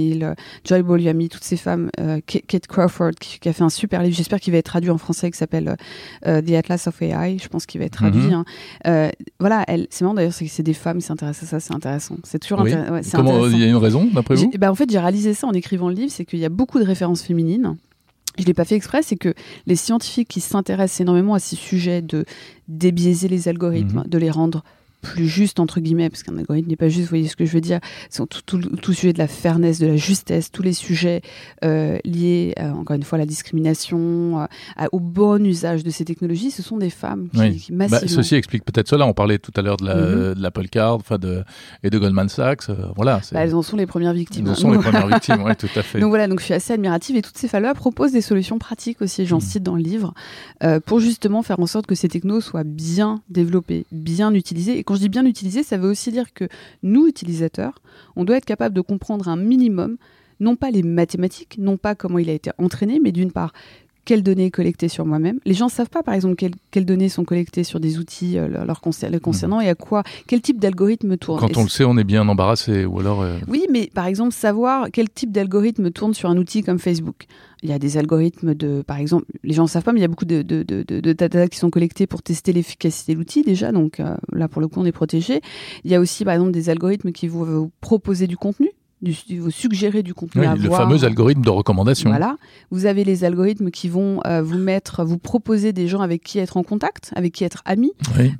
Joy 0.64 0.82
Boliami, 0.82 1.28
toutes 1.28 1.44
ces 1.44 1.56
femmes, 1.56 1.90
euh, 2.00 2.20
Kate 2.26 2.66
Crawford 2.66 3.12
qui, 3.20 3.48
a 3.48 3.52
fait 3.52 3.62
un 3.62 3.70
super 3.70 4.02
livre, 4.02 4.16
j'espère 4.16 4.40
qu'il 4.40 4.52
va 4.52 4.58
être 4.58 4.66
traduit 4.66 4.90
en 4.90 4.98
français, 4.98 5.30
qui 5.30 5.38
s'appelle 5.38 5.76
euh, 6.26 6.42
The 6.42 6.52
Atlas 6.52 6.86
of 6.86 7.00
AI, 7.02 7.38
je 7.38 7.48
pense 7.48 7.66
qu'il 7.66 7.80
va 7.80 7.86
être 7.86 7.92
traduit. 7.92 8.22
Mhm. 8.22 8.32
Hein. 8.32 8.44
Euh, 8.86 9.10
voilà, 9.40 9.64
c'est 9.90 10.02
marrant 10.02 10.14
d'ailleurs, 10.14 10.32
c'est 10.32 10.44
que 10.44 10.50
c'est 10.50 10.62
des 10.62 10.74
femmes 10.74 10.98
qui 10.98 11.06
s'intéressent 11.06 11.48
à 11.48 11.60
ça, 11.60 11.60
c'est 11.60 11.74
intéressant. 11.74 12.16
C'est 12.24 12.38
toujours 12.38 12.60
intéressant. 12.60 13.18
Comment 13.18 13.46
il 13.46 13.58
y 13.58 13.64
a 13.64 13.68
une 13.68 13.76
raison 13.76 14.08
d'après 14.12 14.36
vous? 14.36 14.50
bah, 14.58 14.70
En 14.70 14.74
fait, 14.74 14.90
j'ai 14.90 14.98
réalisé 14.98 15.34
ça 15.34 15.46
en 15.46 15.52
écrivant 15.52 15.88
le 15.88 15.94
livre, 15.94 16.10
c'est 16.10 16.24
qu'il 16.24 16.38
y 16.38 16.44
a 16.44 16.50
beaucoup 16.50 16.78
de 16.78 16.84
références 16.84 17.22
féminines 17.22 17.76
je 18.38 18.42
ne 18.42 18.46
l'ai 18.46 18.54
pas 18.54 18.64
fait 18.64 18.76
exprès, 18.76 19.02
c'est 19.02 19.16
que 19.16 19.34
les 19.66 19.76
scientifiques 19.76 20.28
qui 20.28 20.40
s'intéressent 20.40 21.00
énormément 21.00 21.34
à 21.34 21.38
ces 21.38 21.56
sujets 21.56 22.00
de 22.00 22.24
débiaiser 22.68 23.28
les 23.28 23.48
algorithmes, 23.48 23.98
mhm. 23.98 24.08
de 24.08 24.18
les 24.18 24.30
rendre 24.30 24.64
plus 25.02 25.26
juste 25.26 25.60
entre 25.60 25.80
guillemets 25.80 26.08
parce 26.08 26.22
qu'un 26.22 26.38
algorithme 26.38 26.70
n'est 26.70 26.76
pas 26.76 26.88
juste 26.88 27.02
vous 27.02 27.10
voyez 27.10 27.28
ce 27.28 27.36
que 27.36 27.44
je 27.44 27.52
veux 27.52 27.60
dire. 27.60 27.80
C'est 28.08 28.26
tout, 28.26 28.40
tout, 28.46 28.58
tout, 28.58 28.92
sujet 28.92 29.12
de 29.12 29.18
la 29.18 29.26
fairness 29.26 29.78
de 29.80 29.88
la 29.88 29.96
justesse 29.96 30.50
tous 30.50 30.62
les 30.62 30.72
sujets 30.72 31.22
euh, 31.64 31.98
liés 32.04 32.54
euh, 32.58 32.70
encore 32.70 32.96
une 32.96 33.02
fois 33.02 33.16
à 33.16 33.18
la 33.18 33.26
discrimination 33.26 34.40
euh, 34.40 34.86
au 34.92 35.00
bon 35.00 35.44
usage 35.44 35.82
de 35.82 35.90
ces 35.90 36.04
technologies. 36.04 36.52
Ce 36.52 36.62
sont 36.62 36.78
des 36.78 36.88
femmes 36.88 37.28
qui, 37.30 37.40
oui. 37.40 37.66
Bah, 37.70 37.88
massivement... 37.90 38.22
ceci 38.22 38.36
explique 38.36 38.64
peut-être 38.64 38.88
cela. 38.88 39.06
On 39.06 39.12
parlait 39.12 39.38
tout 39.38 39.52
à 39.56 39.62
l'heure 39.62 39.76
de 39.76 40.34
l'Apple 40.38 40.60
la, 40.60 40.66
mm 40.66 40.68
Card 40.68 40.94
enfin 40.94 41.18
de 41.18 41.42
et 41.82 41.90
de 41.90 41.98
Goldman 41.98 42.28
Sachs 42.28 42.70
voilà 42.94 43.20
bah, 43.32 43.40
elles 43.40 43.54
en 43.54 43.62
sont 43.62 43.76
les 43.76 43.86
premières 43.86 44.14
victimes. 44.14 44.46
Elles 44.46 44.52
en 44.52 44.54
sont 44.54 44.70
les 44.70 44.78
premières 44.78 45.08
victimes 45.08 45.42
oui 45.44 45.56
tout 45.56 45.68
à 45.74 45.82
fait. 45.82 45.98
Donc 45.98 46.10
voilà 46.10 46.28
donc 46.28 46.38
je 46.38 46.44
suis 46.44 46.54
assez 46.54 46.72
admirative 46.72 47.16
et 47.16 47.22
toutes 47.22 47.36
ces 47.36 47.48
femmes-là 47.48 47.74
proposent 47.74 48.12
des 48.12 48.20
solutions 48.20 48.58
pratiques 48.58 49.02
aussi. 49.02 49.26
J'en 49.26 49.38
mm 49.38 49.40
cite 49.40 49.62
dans 49.64 49.74
le 49.74 49.82
livre 49.82 50.14
pour 50.86 51.00
justement 51.00 51.42
faire 51.42 51.58
en 51.58 51.66
sorte 51.66 51.86
que 51.86 51.96
ces 51.96 52.08
technos 52.08 52.40
soient 52.40 52.64
bien 52.64 53.20
développés 53.28 53.86
bien 53.90 54.32
utilisés 54.34 54.78
et 54.78 54.84
quand 54.92 54.96
je 54.96 55.00
dis 55.00 55.08
bien 55.08 55.24
utilisé, 55.24 55.62
ça 55.62 55.78
veut 55.78 55.88
aussi 55.88 56.12
dire 56.12 56.34
que 56.34 56.46
nous, 56.82 57.06
utilisateurs, 57.06 57.80
on 58.14 58.24
doit 58.24 58.36
être 58.36 58.44
capable 58.44 58.74
de 58.74 58.82
comprendre 58.82 59.26
un 59.28 59.36
minimum, 59.36 59.96
non 60.38 60.54
pas 60.54 60.70
les 60.70 60.82
mathématiques, 60.82 61.56
non 61.56 61.78
pas 61.78 61.94
comment 61.94 62.18
il 62.18 62.28
a 62.28 62.34
été 62.34 62.50
entraîné, 62.58 63.00
mais 63.02 63.10
d'une 63.10 63.32
part, 63.32 63.54
quelles 64.04 64.22
données 64.22 64.50
collectées 64.50 64.88
sur 64.88 65.06
moi-même. 65.06 65.38
Les 65.44 65.54
gens 65.54 65.66
ne 65.66 65.70
savent 65.70 65.88
pas, 65.88 66.02
par 66.02 66.14
exemple, 66.14 66.36
quelles, 66.70 66.84
données 66.84 67.08
sont 67.08 67.24
collectées 67.24 67.64
sur 67.64 67.80
des 67.80 67.98
outils 67.98 68.38
euh, 68.38 68.48
leur 68.48 68.80
concernant 68.80 69.58
mhm. 69.58 69.62
et 69.62 69.68
à 69.68 69.74
quoi, 69.74 70.02
quel 70.26 70.40
type 70.40 70.58
d'algorithme 70.58 71.16
tourne. 71.16 71.40
Quand 71.40 71.56
on 71.56 71.62
le 71.62 71.68
sait, 71.68 71.84
on 71.84 71.96
est 71.96 72.04
bien 72.04 72.28
embarrassé. 72.28 72.84
Ou 72.84 73.00
alors, 73.00 73.22
euh, 73.22 73.38
Oui, 73.48 73.66
mais 73.70 73.90
par 73.94 74.06
exemple, 74.06 74.32
savoir 74.32 74.88
quel 74.92 75.08
type 75.08 75.32
d'algorithme 75.32 75.90
tourne 75.90 76.14
sur 76.14 76.28
un 76.28 76.36
outil 76.36 76.62
comme 76.62 76.78
Facebook 76.78 77.26
il 77.62 77.70
y 77.70 77.72
a 77.72 77.78
des 77.78 77.96
algorithmes 77.96 78.54
de, 78.54 78.82
par 78.82 78.98
exemple, 78.98 79.26
les 79.44 79.54
gens 79.54 79.62
ne 79.62 79.68
savent 79.68 79.84
pas, 79.84 79.92
mais 79.92 80.00
il 80.00 80.02
y 80.02 80.04
a 80.04 80.08
beaucoup 80.08 80.24
de, 80.24 80.42
de, 80.42 80.62
de, 80.64 81.12
data 81.12 81.46
qui 81.46 81.58
sont 81.58 81.70
collectés 81.70 82.08
pour 82.08 82.22
tester 82.22 82.52
l'efficacité 82.52 83.12
de 83.12 83.18
l'outil 83.18 83.42
déjà, 83.42 83.70
donc 83.70 84.00
euh, 84.00 84.16
là 84.32 84.48
pour 84.48 84.60
le 84.60 84.66
coup 84.66 84.80
on 84.80 84.84
est 84.84 84.92
protégé. 84.92 85.40
Il 85.84 85.90
y 85.90 85.94
a 85.94 86.00
aussi 86.00 86.24
par 86.24 86.34
exemple 86.34 86.50
des 86.50 86.70
algorithmes 86.70 87.12
qui 87.12 87.28
vont 87.28 87.44
vous 87.44 87.70
proposer 87.80 88.26
du 88.26 88.36
contenu, 88.36 88.71
du, 89.02 89.40
vous 89.40 89.50
suggérer 89.50 90.02
du 90.02 90.14
contenu 90.14 90.42
Le 90.56 90.70
fameux 90.70 91.04
algorithme 91.04 91.42
de 91.42 91.50
recommandation. 91.50 92.10
Voilà. 92.10 92.36
Vous 92.70 92.86
avez 92.86 93.04
les 93.04 93.24
algorithmes 93.24 93.70
qui 93.70 93.88
vont 93.88 94.20
euh, 94.26 94.42
vous 94.42 94.58
mettre, 94.58 95.04
vous 95.04 95.18
proposer 95.18 95.72
des 95.72 95.88
gens 95.88 96.00
avec 96.00 96.22
qui 96.22 96.38
être 96.38 96.56
en 96.56 96.62
contact, 96.62 97.12
avec 97.14 97.32
qui 97.32 97.44
être 97.44 97.62
ami. 97.64 97.92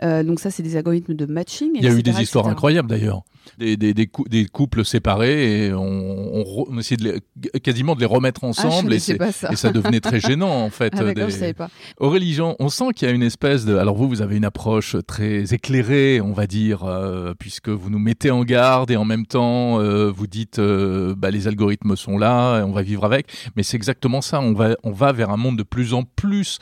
Euh, 0.03 0.23
donc 0.23 0.41
ça, 0.41 0.51
c'est 0.51 0.63
des 0.63 0.77
algorithmes 0.77 1.15
de 1.15 1.27
matching. 1.27 1.71
Il 1.75 1.85
y 1.85 1.89
a 1.89 1.93
eu 1.93 2.03
des 2.03 2.21
histoires 2.21 2.47
incroyables 2.47 2.89
d'ailleurs. 2.89 3.23
Des, 3.59 3.77
des, 3.77 3.93
des, 3.95 4.47
couples 4.47 4.85
séparés 4.85 5.67
et 5.67 5.75
on, 5.75 6.67
on, 6.69 6.79
essayait 6.79 6.97
de 6.97 7.23
les, 7.45 7.61
quasiment 7.61 7.95
de 7.95 8.01
les 8.01 8.07
remettre 8.07 8.41
ah, 8.45 8.49
ensemble 8.49 8.93
et, 8.93 8.99
ça. 8.99 9.15
et, 9.51 9.57
ça. 9.57 9.73
devenait 9.73 10.01
très 10.01 10.21
gênant 10.29 10.65
en 10.65 10.71
fait. 10.71 10.93
Ah, 10.97 11.13
des... 11.13 11.23
je 11.23 11.31
savais 11.31 11.53
pas. 11.53 11.69
Aurélie 11.99 12.35
Jean, 12.35 12.57
on 12.59 12.69
sent 12.69 12.93
qu'il 12.95 13.09
y 13.09 13.11
a 13.11 13.15
une 13.15 13.23
espèce 13.23 13.65
de. 13.65 13.77
Alors 13.77 13.97
vous, 13.97 14.09
vous 14.09 14.23
avez 14.23 14.37
une 14.37 14.45
approche 14.45 14.97
très 15.07 15.55
éclairée, 15.55 16.21
on 16.21 16.33
va 16.33 16.47
dire, 16.47 16.85
euh, 16.85 17.35
puisque 17.39 17.69
vous 17.69 17.91
nous 17.91 17.99
mettez 17.99 18.31
en 18.31 18.45
garde 18.45 18.91
et 18.91 18.97
en 18.97 19.05
même 19.05 19.27
temps 19.27 19.81
euh, 19.81 20.11
vous 20.11 20.27
dites 20.27 20.59
euh, 20.59 21.15
bah, 21.17 21.31
les 21.31 21.49
algorithmes 21.49 21.97
sont 21.97 22.19
là, 22.19 22.61
et 22.61 22.63
on 22.63 22.73
va 22.73 22.83
vivre 22.83 23.05
avec. 23.05 23.27
Mais 23.57 23.63
c'est 23.63 23.77
exactement 23.77 24.21
ça. 24.21 24.41
On 24.41 24.53
va, 24.53 24.77
on 24.83 24.93
va 24.93 25.13
vers 25.13 25.31
un 25.31 25.37
monde 25.37 25.59
de 25.59 25.63
plus 25.63 25.95
en 25.95 26.05
plus 26.05 26.59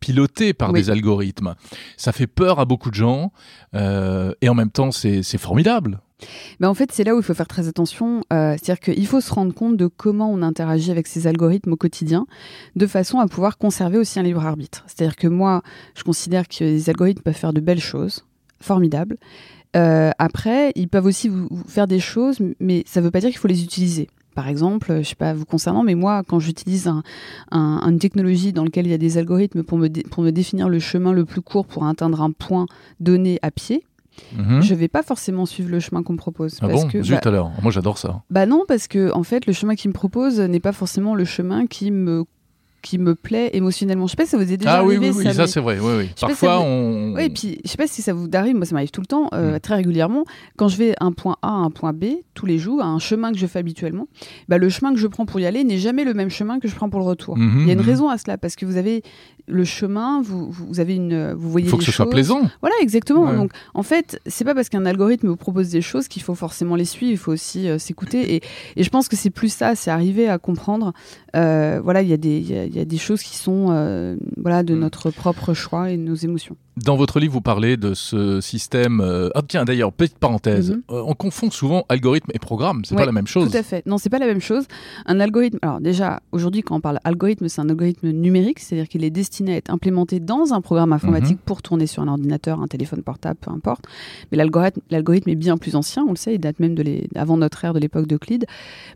piloté 0.00 0.52
par 0.52 0.72
des 0.72 0.90
algorithmes. 0.90 1.54
Ça 1.96 2.12
fait 2.12 2.26
peur 2.26 2.60
à 2.60 2.64
beaucoup 2.64 2.90
de 2.90 2.94
gens 2.94 3.32
et 3.74 4.48
en 4.48 4.54
même 4.54 4.70
temps 4.70 4.92
c'est 4.92 5.22
formidable. 5.38 5.53
Mais 6.60 6.66
en 6.66 6.74
fait, 6.74 6.90
c'est 6.92 7.04
là 7.04 7.14
où 7.14 7.18
il 7.18 7.22
faut 7.22 7.34
faire 7.34 7.48
très 7.48 7.68
attention. 7.68 8.22
Euh, 8.32 8.56
c'est-à-dire 8.60 8.80
qu'il 8.80 9.06
faut 9.06 9.20
se 9.20 9.32
rendre 9.32 9.54
compte 9.54 9.76
de 9.76 9.86
comment 9.86 10.30
on 10.30 10.42
interagit 10.42 10.90
avec 10.90 11.06
ces 11.06 11.26
algorithmes 11.26 11.72
au 11.72 11.76
quotidien, 11.76 12.26
de 12.76 12.86
façon 12.86 13.18
à 13.18 13.26
pouvoir 13.26 13.58
conserver 13.58 13.98
aussi 13.98 14.18
un 14.18 14.22
libre 14.22 14.44
arbitre. 14.44 14.84
C'est-à-dire 14.86 15.16
que 15.16 15.28
moi, 15.28 15.62
je 15.94 16.02
considère 16.02 16.48
que 16.48 16.64
les 16.64 16.88
algorithmes 16.88 17.22
peuvent 17.22 17.34
faire 17.34 17.52
de 17.52 17.60
belles 17.60 17.80
choses, 17.80 18.24
formidables. 18.60 19.16
Euh, 19.76 20.12
après, 20.18 20.72
ils 20.76 20.88
peuvent 20.88 21.06
aussi 21.06 21.28
vous, 21.28 21.48
faire 21.66 21.86
des 21.86 22.00
choses, 22.00 22.38
mais 22.60 22.84
ça 22.86 23.00
ne 23.00 23.04
veut 23.04 23.10
pas 23.10 23.20
dire 23.20 23.30
qu'il 23.30 23.38
faut 23.38 23.48
les 23.48 23.64
utiliser. 23.64 24.08
Par 24.34 24.48
exemple, 24.48 24.88
je 24.88 24.98
ne 24.98 25.02
sais 25.02 25.14
pas 25.14 25.32
vous 25.32 25.44
concernant, 25.44 25.84
mais 25.84 25.94
moi, 25.94 26.22
quand 26.26 26.40
j'utilise 26.40 26.88
un, 26.88 27.02
une 27.52 27.98
technologie 28.00 28.52
dans 28.52 28.64
laquelle 28.64 28.86
il 28.86 28.90
y 28.90 28.94
a 28.94 28.98
des 28.98 29.16
algorithmes 29.18 29.62
pour 29.62 29.78
me, 29.78 29.88
pour 30.08 30.24
me 30.24 30.30
définir 30.30 30.68
le 30.68 30.80
chemin 30.80 31.12
le 31.12 31.24
plus 31.24 31.40
court 31.40 31.66
pour 31.66 31.86
atteindre 31.86 32.20
un 32.20 32.32
point 32.32 32.66
donné 32.98 33.38
à 33.42 33.52
pied, 33.52 33.84
Mhm. 34.36 34.62
Je 34.62 34.74
vais 34.74 34.88
pas 34.88 35.02
forcément 35.02 35.46
suivre 35.46 35.70
le 35.70 35.80
chemin 35.80 36.02
qu'on 36.02 36.12
me 36.14 36.18
propose. 36.18 36.58
Ah 36.60 36.68
parce 36.68 36.82
bon 36.84 36.88
que, 36.88 37.02
Zut 37.02 37.14
bah 37.14 37.20
alors, 37.24 37.52
moi 37.62 37.70
j'adore 37.70 37.98
ça. 37.98 38.22
Bah 38.30 38.46
non, 38.46 38.64
parce 38.66 38.88
que 38.88 39.12
en 39.12 39.22
fait, 39.22 39.46
le 39.46 39.52
chemin 39.52 39.74
qu'il 39.74 39.88
me 39.88 39.94
propose 39.94 40.40
n'est 40.40 40.60
pas 40.60 40.72
forcément 40.72 41.14
le 41.14 41.24
chemin 41.24 41.66
qui 41.66 41.90
me 41.90 42.24
qui 42.84 42.98
me 42.98 43.14
plaît 43.14 43.50
émotionnellement. 43.54 44.06
Je 44.06 44.10
sais 44.10 44.16
pas 44.16 44.26
si 44.26 44.32
ça 44.32 44.36
vous 44.36 44.52
est 44.52 44.58
déjà 44.58 44.74
ah, 44.74 44.78
arrivé. 44.80 45.10
oui, 45.10 45.24
oui, 45.24 45.34
ça, 45.34 45.46
c'est 45.46 45.60
vrai. 45.60 45.78
Oui, 45.80 45.92
oui. 45.98 46.10
Parfois, 46.20 46.60
on. 46.60 47.14
Oui, 47.14 47.30
puis 47.30 47.58
je 47.64 47.70
sais 47.70 47.78
pas 47.78 47.86
si 47.86 48.02
ça 48.02 48.12
vous 48.12 48.28
arrive. 48.34 48.54
Moi, 48.54 48.66
ça 48.66 48.74
m'arrive 48.74 48.90
tout 48.90 49.00
le 49.00 49.06
temps, 49.06 49.28
euh, 49.32 49.56
mm. 49.56 49.60
très 49.60 49.76
régulièrement. 49.76 50.24
Quand 50.56 50.68
je 50.68 50.76
vais 50.76 50.94
un 51.00 51.12
point 51.12 51.36
A 51.40 51.48
à 51.48 51.52
un 51.52 51.70
point 51.70 51.94
B 51.94 52.04
tous 52.34 52.44
les 52.44 52.58
jours, 52.58 52.82
à 52.82 52.86
un 52.86 52.98
chemin 52.98 53.32
que 53.32 53.38
je 53.38 53.46
fais 53.46 53.58
habituellement, 53.58 54.06
bah, 54.48 54.58
le 54.58 54.68
chemin 54.68 54.92
que 54.92 55.00
je 55.00 55.06
prends 55.06 55.24
pour 55.24 55.40
y 55.40 55.46
aller 55.46 55.64
n'est 55.64 55.78
jamais 55.78 56.04
le 56.04 56.12
même 56.12 56.28
chemin 56.30 56.60
que 56.60 56.68
je 56.68 56.74
prends 56.74 56.90
pour 56.90 57.00
le 57.00 57.06
retour. 57.06 57.38
Mm-hmm, 57.38 57.60
Il 57.60 57.66
y 57.66 57.70
a 57.70 57.72
une 57.72 57.80
mm-hmm. 57.80 57.84
raison 57.86 58.08
à 58.10 58.18
cela 58.18 58.36
parce 58.36 58.54
que 58.54 58.66
vous 58.66 58.76
avez 58.76 59.02
le 59.46 59.64
chemin, 59.64 60.22
vous, 60.22 60.50
vous 60.50 60.80
avez 60.80 60.94
une, 60.94 61.32
vous 61.34 61.50
voyez. 61.50 61.66
Il 61.66 61.70
faut 61.70 61.76
que 61.76 61.84
ce 61.84 61.92
soit 61.92 62.08
plaisant. 62.08 62.40
Voilà, 62.60 62.76
exactement. 62.80 63.32
Donc, 63.32 63.52
en 63.74 63.82
fait, 63.82 64.20
c'est 64.26 64.44
pas 64.44 64.54
parce 64.54 64.68
qu'un 64.68 64.86
algorithme 64.86 65.28
vous 65.28 65.36
propose 65.36 65.68
des 65.68 65.82
choses 65.82 66.08
qu'il 66.08 66.22
faut 66.22 66.34
forcément 66.34 66.76
les 66.76 66.84
suivre. 66.84 67.12
Il 67.12 67.18
faut 67.18 67.32
aussi 67.32 67.68
euh, 67.68 67.78
s'écouter. 67.78 68.36
Et, 68.36 68.42
et, 68.76 68.82
je 68.82 68.88
pense 68.88 69.08
que 69.08 69.16
c'est 69.16 69.30
plus 69.30 69.52
ça, 69.52 69.74
c'est 69.74 69.90
arriver 69.90 70.28
à 70.28 70.38
comprendre. 70.38 70.92
Euh, 71.36 71.80
voilà, 71.82 72.02
il 72.02 72.08
y, 72.08 72.28
y, 72.28 72.73
y, 72.76 72.80
a 72.80 72.84
des 72.84 72.98
choses 72.98 73.22
qui 73.22 73.36
sont 73.36 73.68
euh, 73.70 74.16
voilà 74.36 74.62
de 74.62 74.74
mm. 74.74 74.78
notre 74.78 75.10
propre 75.10 75.54
choix 75.54 75.90
et 75.90 75.96
de 75.96 76.02
nos 76.02 76.14
émotions. 76.14 76.56
Dans 76.76 76.96
votre 76.96 77.20
livre, 77.20 77.32
vous 77.32 77.40
parlez 77.40 77.76
de 77.76 77.94
ce 77.94 78.40
système. 78.40 79.00
Ah 79.34 79.42
tiens, 79.46 79.64
d'ailleurs, 79.64 79.92
petite 79.92 80.18
parenthèse. 80.18 80.72
Mhm. 80.72 80.82
Euh, 80.90 81.02
on 81.06 81.14
confond 81.14 81.50
souvent 81.50 81.84
algorithme 81.88 82.30
et 82.34 82.38
programme. 82.38 82.84
C'est 82.84 82.96
pas 82.96 83.06
la 83.06 83.12
même 83.12 83.26
chose. 83.26 83.50
Tout 83.50 83.56
à 83.56 83.62
fait. 83.62 83.86
Non, 83.86 83.96
c'est 83.98 84.10
pas 84.10 84.18
la 84.18 84.26
même 84.26 84.40
chose. 84.40 84.64
Un 85.06 85.20
algorithme. 85.20 85.58
Alors 85.62 85.80
déjà, 85.80 86.20
aujourd'hui, 86.32 86.62
quand 86.62 86.76
on 86.76 86.80
parle 86.80 86.98
algorithme, 87.04 87.48
c'est 87.48 87.60
un 87.60 87.68
algorithme 87.68 88.10
numérique, 88.10 88.58
c'est-à-dire 88.58 88.88
qu'il 88.88 89.04
est 89.04 89.10
destiné 89.10 89.54
à 89.54 89.56
être 89.56 89.70
implémenté 89.70 90.18
dans 90.20 90.52
un 90.52 90.60
programme 90.60 90.92
informatique 90.92 91.38
Mhm. 91.38 91.44
pour 91.44 91.62
tourner 91.62 91.86
sur 91.86 92.02
un 92.02 92.08
ordinateur, 92.08 92.60
un 92.60 92.66
téléphone 92.66 93.02
portable, 93.02 93.38
peu 93.40 93.50
importe. 93.52 93.84
Mais 94.32 94.38
l'algorithme, 94.38 94.80
l'algorithme 94.90 95.30
est 95.30 95.34
bien 95.36 95.56
plus 95.56 95.76
ancien. 95.76 96.04
On 96.06 96.10
le 96.10 96.16
sait, 96.16 96.34
il 96.34 96.38
date 96.40 96.58
même 96.60 96.74
de 96.74 96.82
les... 96.82 97.08
avant 97.14 97.36
notre 97.36 97.64
ère, 97.64 97.72
de 97.74 97.78
l'époque 97.78 98.06
d'Euclide. 98.06 98.46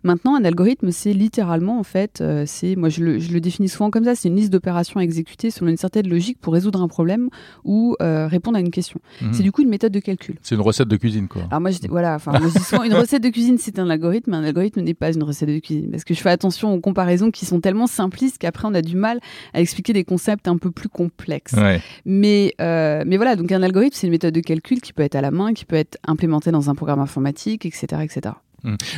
Maintenant, 0.03 0.35
un 0.35 0.45
algorithme, 0.45 0.91
c'est 0.91 1.13
littéralement 1.13 1.79
en 1.79 1.85
fait, 1.85 2.21
euh, 2.21 2.43
c'est 2.47 2.75
moi 2.77 2.89
je 2.89 3.03
le, 3.05 3.19
je 3.19 3.33
le 3.33 3.41
définis 3.41 3.69
souvent 3.69 3.91
comme 3.91 4.05
ça, 4.05 4.15
c'est 4.15 4.29
une 4.29 4.37
liste 4.37 4.53
d'opérations 4.53 5.01
à 5.01 5.03
exécuter 5.03 5.51
selon 5.51 5.71
une 5.71 5.77
certaine 5.77 6.09
logique 6.09 6.39
pour 6.41 6.53
résoudre 6.55 6.83
un 6.83 6.89
problème 6.89 7.29
ou 7.69 7.95
euh, 8.01 8.27
répondre 8.27 8.57
à 8.57 8.61
une 8.61 8.71
question. 8.71 8.99
Mhm. 9.21 9.35
C'est 9.35 9.43
du 9.43 9.53
coup 9.53 9.61
une 9.61 9.69
méthode 9.69 9.93
de 9.93 10.01
calcul. 10.01 10.37
C'est 10.43 10.55
une 10.55 10.63
recette 10.63 10.89
de 10.89 10.97
cuisine, 10.97 11.29
quoi. 11.29 11.43
Alors 11.51 11.61
moi, 11.61 11.71
je 11.71 11.79
dis, 11.79 11.87
voilà, 11.87 12.15
enfin, 12.15 12.33
une 12.85 12.95
recette 12.95 13.23
de 13.23 13.29
cuisine, 13.29 13.59
c'est 13.59 13.79
un 13.79 13.91
algorithme, 13.91 14.31
mais 14.31 14.39
un 14.39 14.45
algorithme 14.45 14.81
n'est 14.81 14.95
pas 14.95 15.13
une 15.13 15.23
recette 15.23 15.51
de 15.51 15.59
cuisine. 15.59 15.91
Parce 15.91 16.05
que 16.05 16.15
je 16.15 16.21
fais 16.21 16.31
attention 16.31 16.73
aux 16.73 16.81
comparaisons 16.81 17.31
qui 17.31 17.45
sont 17.45 17.61
tellement 17.61 17.87
simplistes 17.87 18.39
qu'après, 18.39 18.67
on 18.67 18.75
a 18.75 18.81
du 18.81 18.97
mal 18.97 19.21
à 19.53 19.61
expliquer 19.61 19.93
des 19.93 20.05
concepts 20.05 20.49
un 20.49 20.57
peu 20.57 20.71
plus 20.71 20.89
complexes. 20.89 21.53
Ouais. 21.53 21.83
Mais, 22.07 22.55
euh, 22.63 23.05
mais 23.07 23.19
voilà, 23.19 23.37
donc 23.37 23.53
un 23.53 23.63
algorithme, 23.63 23.95
c'est 23.95 24.07
une 24.07 24.13
méthode 24.13 24.33
de 24.33 24.41
calcul 24.41 24.81
qui 24.81 24.95
peut 24.95 25.03
être 25.03 25.17
à 25.17 25.21
la 25.21 25.31
main, 25.31 25.53
qui 25.53 25.67
peut 25.67 25.77
être 25.77 25.99
implémentée 26.07 26.51
dans 26.51 26.71
un 26.71 26.75
programme 26.75 27.01
informatique, 27.01 27.67
etc. 27.67 28.03
etc. 28.03 28.35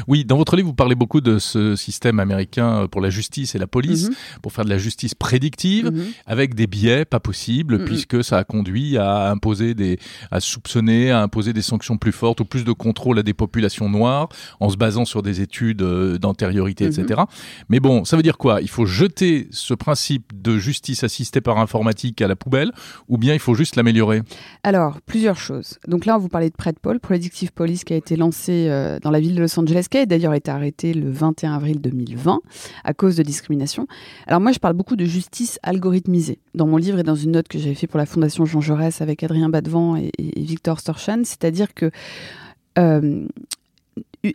Oui, 0.09 0.25
dans 0.25 0.37
votre 0.37 0.57
livre, 0.57 0.68
vous 0.68 0.75
parlez 0.75 0.94
beaucoup 0.94 1.20
de 1.20 1.38
ce 1.38 1.77
système 1.77 2.18
américain 2.18 2.87
pour 2.90 3.01
la 3.01 3.11
justice 3.11 3.55
et 3.55 3.59
la 3.59 3.66
police, 3.66 4.09
Mhm. 4.09 4.14
pour 4.42 4.53
faire 4.53 4.64
de 4.64 4.70
la 4.70 4.79
justice 4.79 5.14
prédictive, 5.14 5.90
Mhm. 5.92 6.05
avec 6.27 6.55
des 6.55 6.66
biais 6.66 7.05
pas 7.05 7.20
possibles, 7.20 7.85
puisque 7.85 8.25
ça 8.25 8.38
a 8.38 8.44
conduit 8.44 8.96
à 8.96 9.31
imposer 9.31 9.75
des, 9.75 9.99
à 10.31 10.40
soupçonner, 10.40 11.11
à 11.11 11.23
imposer 11.23 11.53
des 11.53 11.62
sanctions 11.62 11.99
plus 11.99 12.12
fortes 12.12 12.40
ou 12.40 12.44
plus 12.44 12.64
de 12.64 12.73
contrôle 12.73 13.18
à 13.18 13.23
des 13.23 13.35
populations 13.35 13.88
noires, 13.88 14.29
en 14.61 14.68
se 14.70 14.77
basant 14.77 15.05
sur 15.05 15.23
des 15.23 15.40
études 15.40 15.83
euh, 15.83 16.18
d'antériorité, 16.18 16.85
etc. 16.87 17.20
Mais 17.68 17.81
bon, 17.81 18.05
ça 18.05 18.16
veut 18.16 18.23
dire 18.23 18.38
quoi? 18.38 18.61
Il 18.62 18.68
faut 18.70 18.87
jeter 18.87 19.49
ce 19.51 19.75
principe 19.75 20.33
de 20.40 20.57
justice 20.59 21.05
assistée 21.05 21.40
par 21.40 21.59
informatique 21.59 22.20
à 22.23 22.29
la 22.29 22.37
poubelle, 22.37 22.73
ou 23.09 23.18
bien 23.18 23.35
il 23.35 23.40
faut 23.40 23.55
juste 23.55 23.77
l'améliorer? 23.77 24.23
Alors, 24.62 25.01
plusieurs 25.03 25.37
choses. 25.37 25.79
Donc 25.87 26.07
là, 26.07 26.16
on 26.16 26.18
vous 26.18 26.29
parlait 26.29 26.51
de 26.51 26.57
PredPol, 26.57 26.99
Predictive 27.01 27.53
Police, 27.53 27.85
qui 27.85 27.92
a 27.92 27.96
été 27.96 28.16
lancé 28.16 28.66
euh, 28.68 28.99
dans 29.01 29.11
la 29.11 29.20
ville 29.20 29.35
de 29.35 29.40
Los 29.40 29.49
Angeles, 29.58 29.86
qui 29.90 29.98
a 29.98 30.06
d'ailleurs 30.06 30.34
été 30.34 30.50
arrêté 30.50 30.94
le 30.94 31.10
21 31.10 31.54
avril 31.54 31.80
2020 31.80 32.40
à 32.84 32.94
cause 32.94 33.16
de 33.16 33.22
discrimination. 33.22 33.86
Alors 34.26 34.40
moi, 34.40 34.52
je 34.52 34.58
parle 34.58 34.74
beaucoup 34.74 34.96
de 34.96 35.04
justice 35.04 35.58
algorithmisée. 35.62 36.38
Dans 36.54 36.66
mon 36.66 36.76
livre 36.76 36.98
et 36.98 37.02
dans 37.02 37.14
une 37.14 37.32
note 37.32 37.48
que 37.48 37.58
j'avais 37.58 37.74
fait 37.74 37.86
pour 37.86 37.98
la 37.98 38.06
Fondation 38.06 38.44
Jean 38.44 38.60
Jaurès 38.60 39.00
avec 39.00 39.22
Adrien 39.22 39.48
Badevant 39.48 39.96
et, 39.96 40.10
et 40.18 40.42
Victor 40.42 40.80
Storchan, 40.80 41.22
c'est-à-dire 41.24 41.74
que 41.74 41.90
euh, 42.78 43.26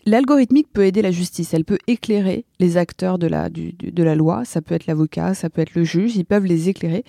l'algorithmique 0.06 0.67
peut 0.74 0.86
aider 0.86 1.02
la 1.02 1.12
justice, 1.12 1.54
elle 1.54 1.65
peut 1.65 1.78
éclairer 1.88 2.45
les 2.60 2.78
acteurs 2.78 3.19
de 3.19 3.28
la, 3.28 3.50
du, 3.50 3.74
du- 3.74 3.91
de 3.91 4.04
la 4.04 4.15
loi, 4.15 4.45
ça 4.45 4.62
peut 4.62 4.74
être 4.76 4.88
l'avocat, 4.88 5.34
ça 5.34 5.50
peut 5.50 5.62
être 5.62 5.76
le 5.76 5.84
juge, 5.84 6.15
ils 6.15 6.24
peuvent 6.26 6.45
les 6.45 6.69
éclairer, 6.69 7.04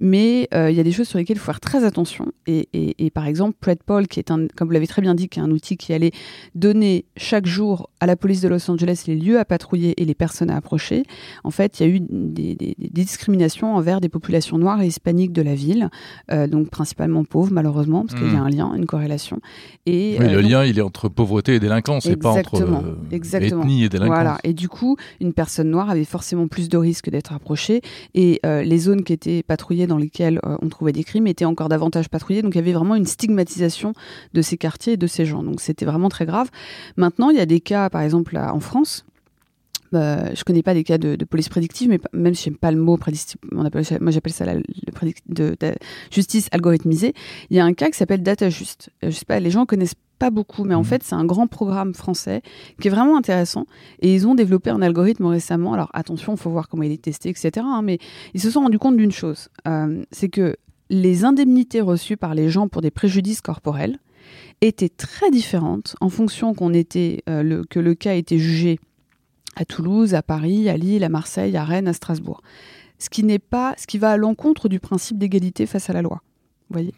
mais 0.00 0.48
euh, 0.54 0.70
il 0.70 0.76
y 0.76 0.80
a 0.80 0.82
des 0.82 0.92
choses 0.92 1.08
sur 1.08 1.18
lesquelles 1.18 1.36
il 1.36 1.40
faut 1.40 1.46
faire 1.46 1.60
très 1.60 1.84
attention. 1.84 2.26
Et, 2.46 2.68
et- 2.72 3.06
et 3.06 3.10
par 3.10 3.26
exemple, 3.26 3.56
PredPol, 3.60 4.08
qui 4.08 4.18
est 4.18 4.30
un, 4.30 4.46
comme 4.56 4.68
vous 4.68 4.74
l'avez 4.74 4.86
très 4.86 5.00
bien 5.02 5.14
dit, 5.14 5.28
qui 5.28 5.38
est 5.38 5.42
un 5.42 5.50
outil 5.50 5.76
qui 5.76 5.92
allait 5.92 6.10
donner 6.54 7.04
chaque 7.16 7.46
jour 7.46 7.90
à 8.00 8.06
la 8.06 8.16
police 8.16 8.40
de 8.40 8.48
Los 8.48 8.70
Angeles 8.70 9.04
les 9.06 9.16
lieux 9.16 9.38
à 9.38 9.44
patrouiller 9.44 10.00
et 10.00 10.04
les 10.04 10.14
personnes 10.14 10.50
à 10.50 10.56
approcher, 10.56 11.04
en 11.44 11.50
fait, 11.50 11.80
il 11.80 11.86
y 11.86 11.90
a 11.90 11.94
eu 11.94 12.00
des, 12.00 12.54
des- 12.54 12.74
des 12.78 12.88
discriminations 12.90 13.74
envers 13.74 14.00
des 14.00 14.08
populations 14.08 14.58
noires 14.58 14.82
et 14.82 14.86
hispaniques 14.86 15.32
de 15.32 15.42
la 15.42 15.54
ville, 15.54 15.88
euh, 16.32 16.46
donc 16.46 16.68
principalement 16.70 17.24
pauvres 17.24 17.52
malheureusement, 17.52 18.04
parce 18.04 18.18
qu'il 18.20 18.32
y 18.32 18.36
a 18.36 18.40
Mm. 18.40 18.46
un 18.46 18.50
lien, 18.50 18.74
une 18.74 18.86
corrélation. 18.86 19.40
Et, 19.86 20.16
Oui, 20.18 20.26
euh, 20.26 20.34
le 20.36 20.42
donc- 20.42 20.50
lien, 20.50 20.64
il 20.64 20.78
est 20.78 20.82
entre 20.82 21.08
pauvreté 21.08 21.54
et 21.54 21.60
délinquance, 21.60 22.06
et 22.06 22.16
pas 22.18 22.30
entre 22.30 22.54
Exactement, 22.54 22.82
euh, 22.84 22.94
exactement. 23.10 23.62
ethnie 23.62 23.84
et 23.84 23.88
délinquance. 23.88 24.14
Voilà. 24.14 24.38
Et 24.44 24.52
du 24.52 24.68
coup, 24.68 24.96
une 25.20 25.32
personne 25.32 25.70
noire 25.70 25.90
avait 25.90 26.04
forcément 26.04 26.48
plus 26.48 26.68
de 26.68 26.76
risques 26.76 27.10
d'être 27.10 27.32
approchée. 27.32 27.80
Et 28.14 28.40
euh, 28.44 28.62
les 28.62 28.78
zones 28.78 29.04
qui 29.04 29.12
étaient 29.12 29.42
patrouillées, 29.42 29.86
dans 29.86 29.98
lesquelles 29.98 30.40
euh, 30.44 30.56
on 30.62 30.68
trouvait 30.68 30.92
des 30.92 31.04
crimes, 31.04 31.26
étaient 31.26 31.44
encore 31.44 31.68
davantage 31.68 32.08
patrouillées. 32.08 32.42
Donc 32.42 32.54
il 32.54 32.58
y 32.58 32.60
avait 32.60 32.72
vraiment 32.72 32.94
une 32.94 33.06
stigmatisation 33.06 33.92
de 34.34 34.42
ces 34.42 34.56
quartiers 34.56 34.94
et 34.94 34.96
de 34.96 35.06
ces 35.06 35.24
gens. 35.26 35.42
Donc 35.42 35.60
c'était 35.60 35.84
vraiment 35.86 36.08
très 36.08 36.26
grave. 36.26 36.48
Maintenant, 36.96 37.30
il 37.30 37.36
y 37.36 37.40
a 37.40 37.46
des 37.46 37.60
cas, 37.60 37.90
par 37.90 38.02
exemple, 38.02 38.34
là, 38.34 38.54
en 38.54 38.60
France. 38.60 39.04
Euh, 39.94 40.30
je 40.34 40.44
connais 40.44 40.62
pas 40.62 40.74
des 40.74 40.84
cas 40.84 40.98
de, 40.98 41.16
de 41.16 41.24
police 41.24 41.48
prédictive, 41.48 41.88
mais 41.88 41.98
même 42.12 42.34
si 42.34 42.44
j'aime 42.44 42.58
pas 42.58 42.70
le 42.70 42.76
mot 42.78 42.98
prédictive, 42.98 43.38
on 43.52 43.64
appelle 43.64 43.84
moi 44.02 44.10
j'appelle 44.10 44.34
ça 44.34 44.44
la, 44.44 44.52
le 44.56 44.62
prédic- 44.92 45.22
de, 45.30 45.56
de- 45.58 45.74
justice 46.10 46.48
algorithmisée. 46.52 47.14
Il 47.48 47.56
y 47.56 47.60
a 47.60 47.64
un 47.64 47.72
cas 47.72 47.88
qui 47.88 47.96
s'appelle 47.96 48.22
DataJust. 48.22 48.90
Euh, 49.02 49.10
je 49.10 49.16
sais 49.16 49.24
pas, 49.24 49.40
les 49.40 49.50
gens 49.50 49.64
connaissent 49.64 49.94
pas 50.18 50.30
beaucoup, 50.30 50.64
mais 50.64 50.74
en 50.74 50.80
Mhm. 50.80 50.84
fait 50.84 51.02
c'est 51.02 51.14
un 51.14 51.24
grand 51.24 51.46
programme 51.46 51.94
français 51.94 52.42
qui 52.80 52.88
est 52.88 52.90
vraiment 52.90 53.16
intéressant. 53.16 53.66
Et 54.00 54.14
ils 54.14 54.26
ont 54.26 54.34
développé 54.34 54.70
un 54.70 54.82
algorithme 54.82 55.26
récemment. 55.26 55.72
Alors 55.74 55.90
attention, 55.94 56.34
il 56.34 56.38
faut 56.38 56.50
voir 56.50 56.68
comment 56.68 56.82
il 56.82 56.92
est 56.92 57.02
testé, 57.02 57.28
etc. 57.28 57.50
hein, 57.64 57.82
mais 57.82 57.98
ils 58.34 58.40
se 58.40 58.50
sont 58.50 58.60
rendus 58.60 58.78
compte 58.78 58.96
d'une 58.96 59.12
chose, 59.12 59.48
euh, 59.66 60.04
c'est 60.10 60.28
que 60.28 60.56
les 60.90 61.24
indemnités 61.24 61.80
reçues 61.82 62.16
par 62.16 62.34
les 62.34 62.48
gens 62.48 62.66
pour 62.68 62.80
des 62.82 62.90
préjudices 62.90 63.40
corporels 63.42 63.98
étaient 64.60 64.88
très 64.88 65.30
différentes 65.30 65.94
en 66.00 66.08
fonction 66.08 66.54
qu'on 66.54 66.72
était 66.72 67.22
euh, 67.28 67.42
le, 67.42 67.64
que 67.64 67.78
le 67.78 67.94
cas 67.94 68.14
était 68.14 68.38
jugé 68.38 68.80
à 69.56 69.64
Toulouse, 69.64 70.14
à 70.14 70.22
Paris, 70.22 70.68
à 70.68 70.76
Lille, 70.76 71.04
à 71.04 71.08
Marseille, 71.08 71.56
à 71.56 71.64
Rennes, 71.64 71.88
à 71.88 71.92
Strasbourg. 71.92 72.40
Ce 72.98 73.10
qui 73.10 73.22
n'est 73.22 73.38
pas, 73.38 73.74
ce 73.78 73.86
qui 73.86 73.98
va 73.98 74.10
à 74.12 74.16
l'encontre 74.16 74.68
du 74.68 74.80
principe 74.80 75.18
d'égalité 75.18 75.66
face 75.66 75.88
à 75.90 75.92
la 75.92 76.02
loi. 76.02 76.22
Vous 76.70 76.78
voyez. 76.78 76.94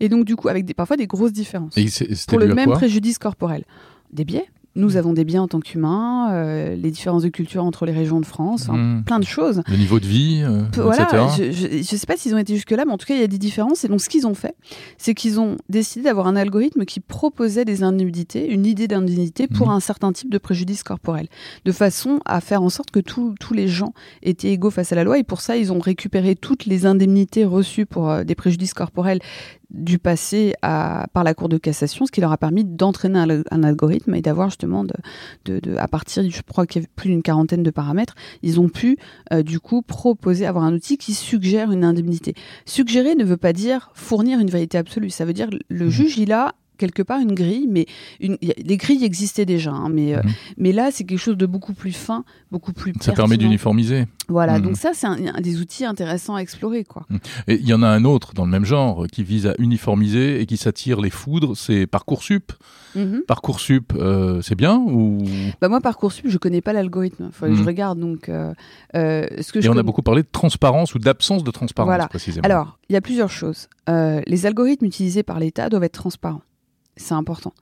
Et 0.00 0.08
donc 0.08 0.24
du 0.24 0.36
coup, 0.36 0.48
avec 0.48 0.64
des, 0.64 0.74
parfois 0.74 0.96
des 0.96 1.06
grosses 1.06 1.32
différences 1.32 1.76
Et 1.76 1.86
pour 2.28 2.38
le 2.38 2.54
même 2.54 2.66
quoi? 2.66 2.76
préjudice 2.76 3.18
corporel. 3.18 3.64
Des 4.12 4.24
biais. 4.24 4.46
Nous 4.76 4.92
mm. 4.92 4.96
avons 4.96 5.12
des 5.12 5.24
biens 5.24 5.42
en 5.42 5.48
tant 5.48 5.60
qu'humains, 5.60 6.30
euh, 6.32 6.76
les 6.76 6.90
différences 6.90 7.22
de 7.22 7.28
culture 7.28 7.64
entre 7.64 7.86
les 7.86 7.92
régions 7.92 8.20
de 8.20 8.26
France, 8.26 8.68
mm. 8.68 9.02
plein 9.04 9.18
de 9.18 9.24
choses. 9.24 9.62
Le 9.68 9.76
niveau 9.76 9.98
de 9.98 10.06
vie, 10.06 10.42
euh, 10.44 10.62
voilà, 10.74 11.08
Je 11.36 11.76
ne 11.78 11.82
sais 11.82 12.06
pas 12.06 12.16
s'ils 12.16 12.34
ont 12.34 12.38
été 12.38 12.54
jusque-là, 12.54 12.84
mais 12.84 12.92
en 12.92 12.98
tout 12.98 13.06
cas, 13.06 13.14
il 13.14 13.20
y 13.20 13.24
a 13.24 13.28
des 13.28 13.38
différences. 13.38 13.84
Et 13.84 13.88
donc, 13.88 14.00
ce 14.00 14.08
qu'ils 14.08 14.26
ont 14.26 14.34
fait, 14.34 14.54
c'est 14.98 15.14
qu'ils 15.14 15.40
ont 15.40 15.56
décidé 15.68 16.04
d'avoir 16.04 16.26
un 16.26 16.36
algorithme 16.36 16.84
qui 16.84 17.00
proposait 17.00 17.64
des 17.64 17.82
indemnités, 17.82 18.48
une 18.48 18.66
idée 18.66 18.88
d'indemnité 18.88 19.48
pour 19.48 19.68
mm. 19.68 19.72
un 19.72 19.80
certain 19.80 20.12
type 20.12 20.30
de 20.30 20.38
préjudice 20.38 20.82
corporel, 20.82 21.28
de 21.64 21.72
façon 21.72 22.20
à 22.24 22.40
faire 22.40 22.62
en 22.62 22.68
sorte 22.68 22.90
que 22.90 23.00
tous 23.00 23.34
les 23.54 23.68
gens 23.68 23.92
étaient 24.22 24.52
égaux 24.52 24.70
face 24.70 24.92
à 24.92 24.96
la 24.96 25.04
loi. 25.04 25.18
Et 25.18 25.24
pour 25.24 25.40
ça, 25.40 25.56
ils 25.56 25.72
ont 25.72 25.80
récupéré 25.80 26.36
toutes 26.36 26.66
les 26.66 26.86
indemnités 26.86 27.44
reçues 27.44 27.86
pour 27.86 28.10
euh, 28.10 28.24
des 28.24 28.34
préjudices 28.34 28.74
corporels 28.74 29.20
du 29.70 29.98
passé 29.98 30.54
à, 30.62 31.06
par 31.12 31.24
la 31.24 31.34
Cour 31.34 31.48
de 31.48 31.58
cassation, 31.58 32.06
ce 32.06 32.12
qui 32.12 32.20
leur 32.20 32.32
a 32.32 32.38
permis 32.38 32.64
d'entraîner 32.64 33.42
un, 33.50 33.62
algorithme 33.62 34.14
et 34.14 34.22
d'avoir 34.22 34.48
justement, 34.48 34.84
de, 34.84 34.94
de, 35.44 35.76
à 35.76 35.88
partir, 35.88 36.28
je 36.28 36.42
crois 36.42 36.66
qu'il 36.66 36.82
y 36.82 36.84
avait 36.84 36.92
plus 36.94 37.10
d'une 37.10 37.22
quarantaine 37.22 37.62
de 37.62 37.70
paramètres, 37.70 38.14
ils 38.42 38.60
ont 38.60 38.68
pu 38.68 38.96
euh, 39.32 39.42
du 39.42 39.60
coup 39.60 39.82
proposer, 39.82 40.46
avoir 40.46 40.64
un 40.64 40.74
outil 40.74 40.98
qui 40.98 41.14
suggère 41.14 41.72
une 41.72 41.84
indemnité. 41.84 42.34
Suggérer 42.64 43.14
ne 43.14 43.24
veut 43.24 43.36
pas 43.36 43.52
dire 43.52 43.90
fournir 43.94 44.38
une 44.38 44.50
vérité 44.50 44.78
absolue, 44.78 45.10
ça 45.10 45.24
veut 45.24 45.32
dire 45.32 45.48
le 45.68 45.86
mmh. 45.86 45.90
juge, 45.90 46.18
il 46.18 46.32
a 46.32 46.54
quelque 46.76 47.02
part 47.02 47.20
une 47.20 47.34
grille, 47.34 47.66
mais 47.68 47.86
une, 48.20 48.36
les 48.40 48.76
grilles 48.76 49.04
existaient 49.04 49.46
déjà, 49.46 49.72
hein, 49.72 49.88
mais, 49.88 50.14
euh, 50.14 50.22
mhm. 50.22 50.32
mais 50.58 50.72
là 50.72 50.90
c'est 50.92 51.04
quelque 51.04 51.18
chose 51.18 51.36
de 51.36 51.46
beaucoup 51.46 51.74
plus 51.74 51.92
fin, 51.92 52.24
beaucoup 52.50 52.72
plus. 52.72 52.92
Ça 53.00 53.12
permet 53.12 53.36
d'uniformiser. 53.36 54.06
Voilà, 54.28 54.58
mhm. 54.58 54.64
donc 54.64 54.76
ça 54.76 54.90
c'est 54.94 55.06
un, 55.06 55.40
des 55.40 55.60
outils 55.60 55.84
intéressants 55.84 56.34
à 56.34 56.40
explorer, 56.40 56.84
quoi. 56.84 57.06
Mhm. 57.08 57.18
Et 57.48 57.54
il 57.54 57.66
y 57.66 57.74
en 57.74 57.82
a 57.82 57.88
un 57.88 58.04
autre 58.04 58.34
dans 58.34 58.44
le 58.44 58.50
même 58.50 58.64
genre 58.64 59.06
qui 59.06 59.22
vise 59.22 59.46
à 59.46 59.54
uniformiser 59.58 60.40
et 60.40 60.46
qui 60.46 60.56
s'attire 60.56 61.00
les 61.00 61.10
foudres, 61.10 61.56
c'est 61.56 61.86
parcoursup. 61.86 62.52
Parcoursup, 63.28 63.92
euh, 63.94 64.40
c'est 64.40 64.54
bien 64.54 64.78
ou? 64.78 65.22
Bah 65.60 65.68
moi 65.68 65.82
parcoursup, 65.82 66.28
je 66.28 66.38
connais 66.38 66.62
pas 66.62 66.72
l'algorithme, 66.72 67.28
faut 67.30 67.44
que 67.44 67.54
je 67.54 67.62
regarde 67.62 67.98
donc. 67.98 68.30
Euh, 68.30 68.54
ce 68.94 69.52
que 69.52 69.62
et 69.62 69.68
on 69.68 69.76
a 69.76 69.82
beaucoup 69.82 70.00
parlé 70.00 70.22
de 70.22 70.28
transparence 70.32 70.94
ou 70.94 70.98
d'absence 70.98 71.44
de 71.44 71.50
transparence 71.50 71.90
voilà. 71.90 72.08
précisément. 72.08 72.44
Alors 72.44 72.78
il 72.88 72.94
y 72.94 72.96
a 72.96 73.02
plusieurs 73.02 73.30
choses. 73.30 73.68
les 73.88 74.46
algorithmes 74.46 74.86
utilisés 74.86 75.22
par 75.22 75.38
l'État 75.40 75.68
doivent 75.68 75.84
être 75.84 75.92
transparents 75.92 76.42
c'est 76.96 77.14
important. 77.14 77.52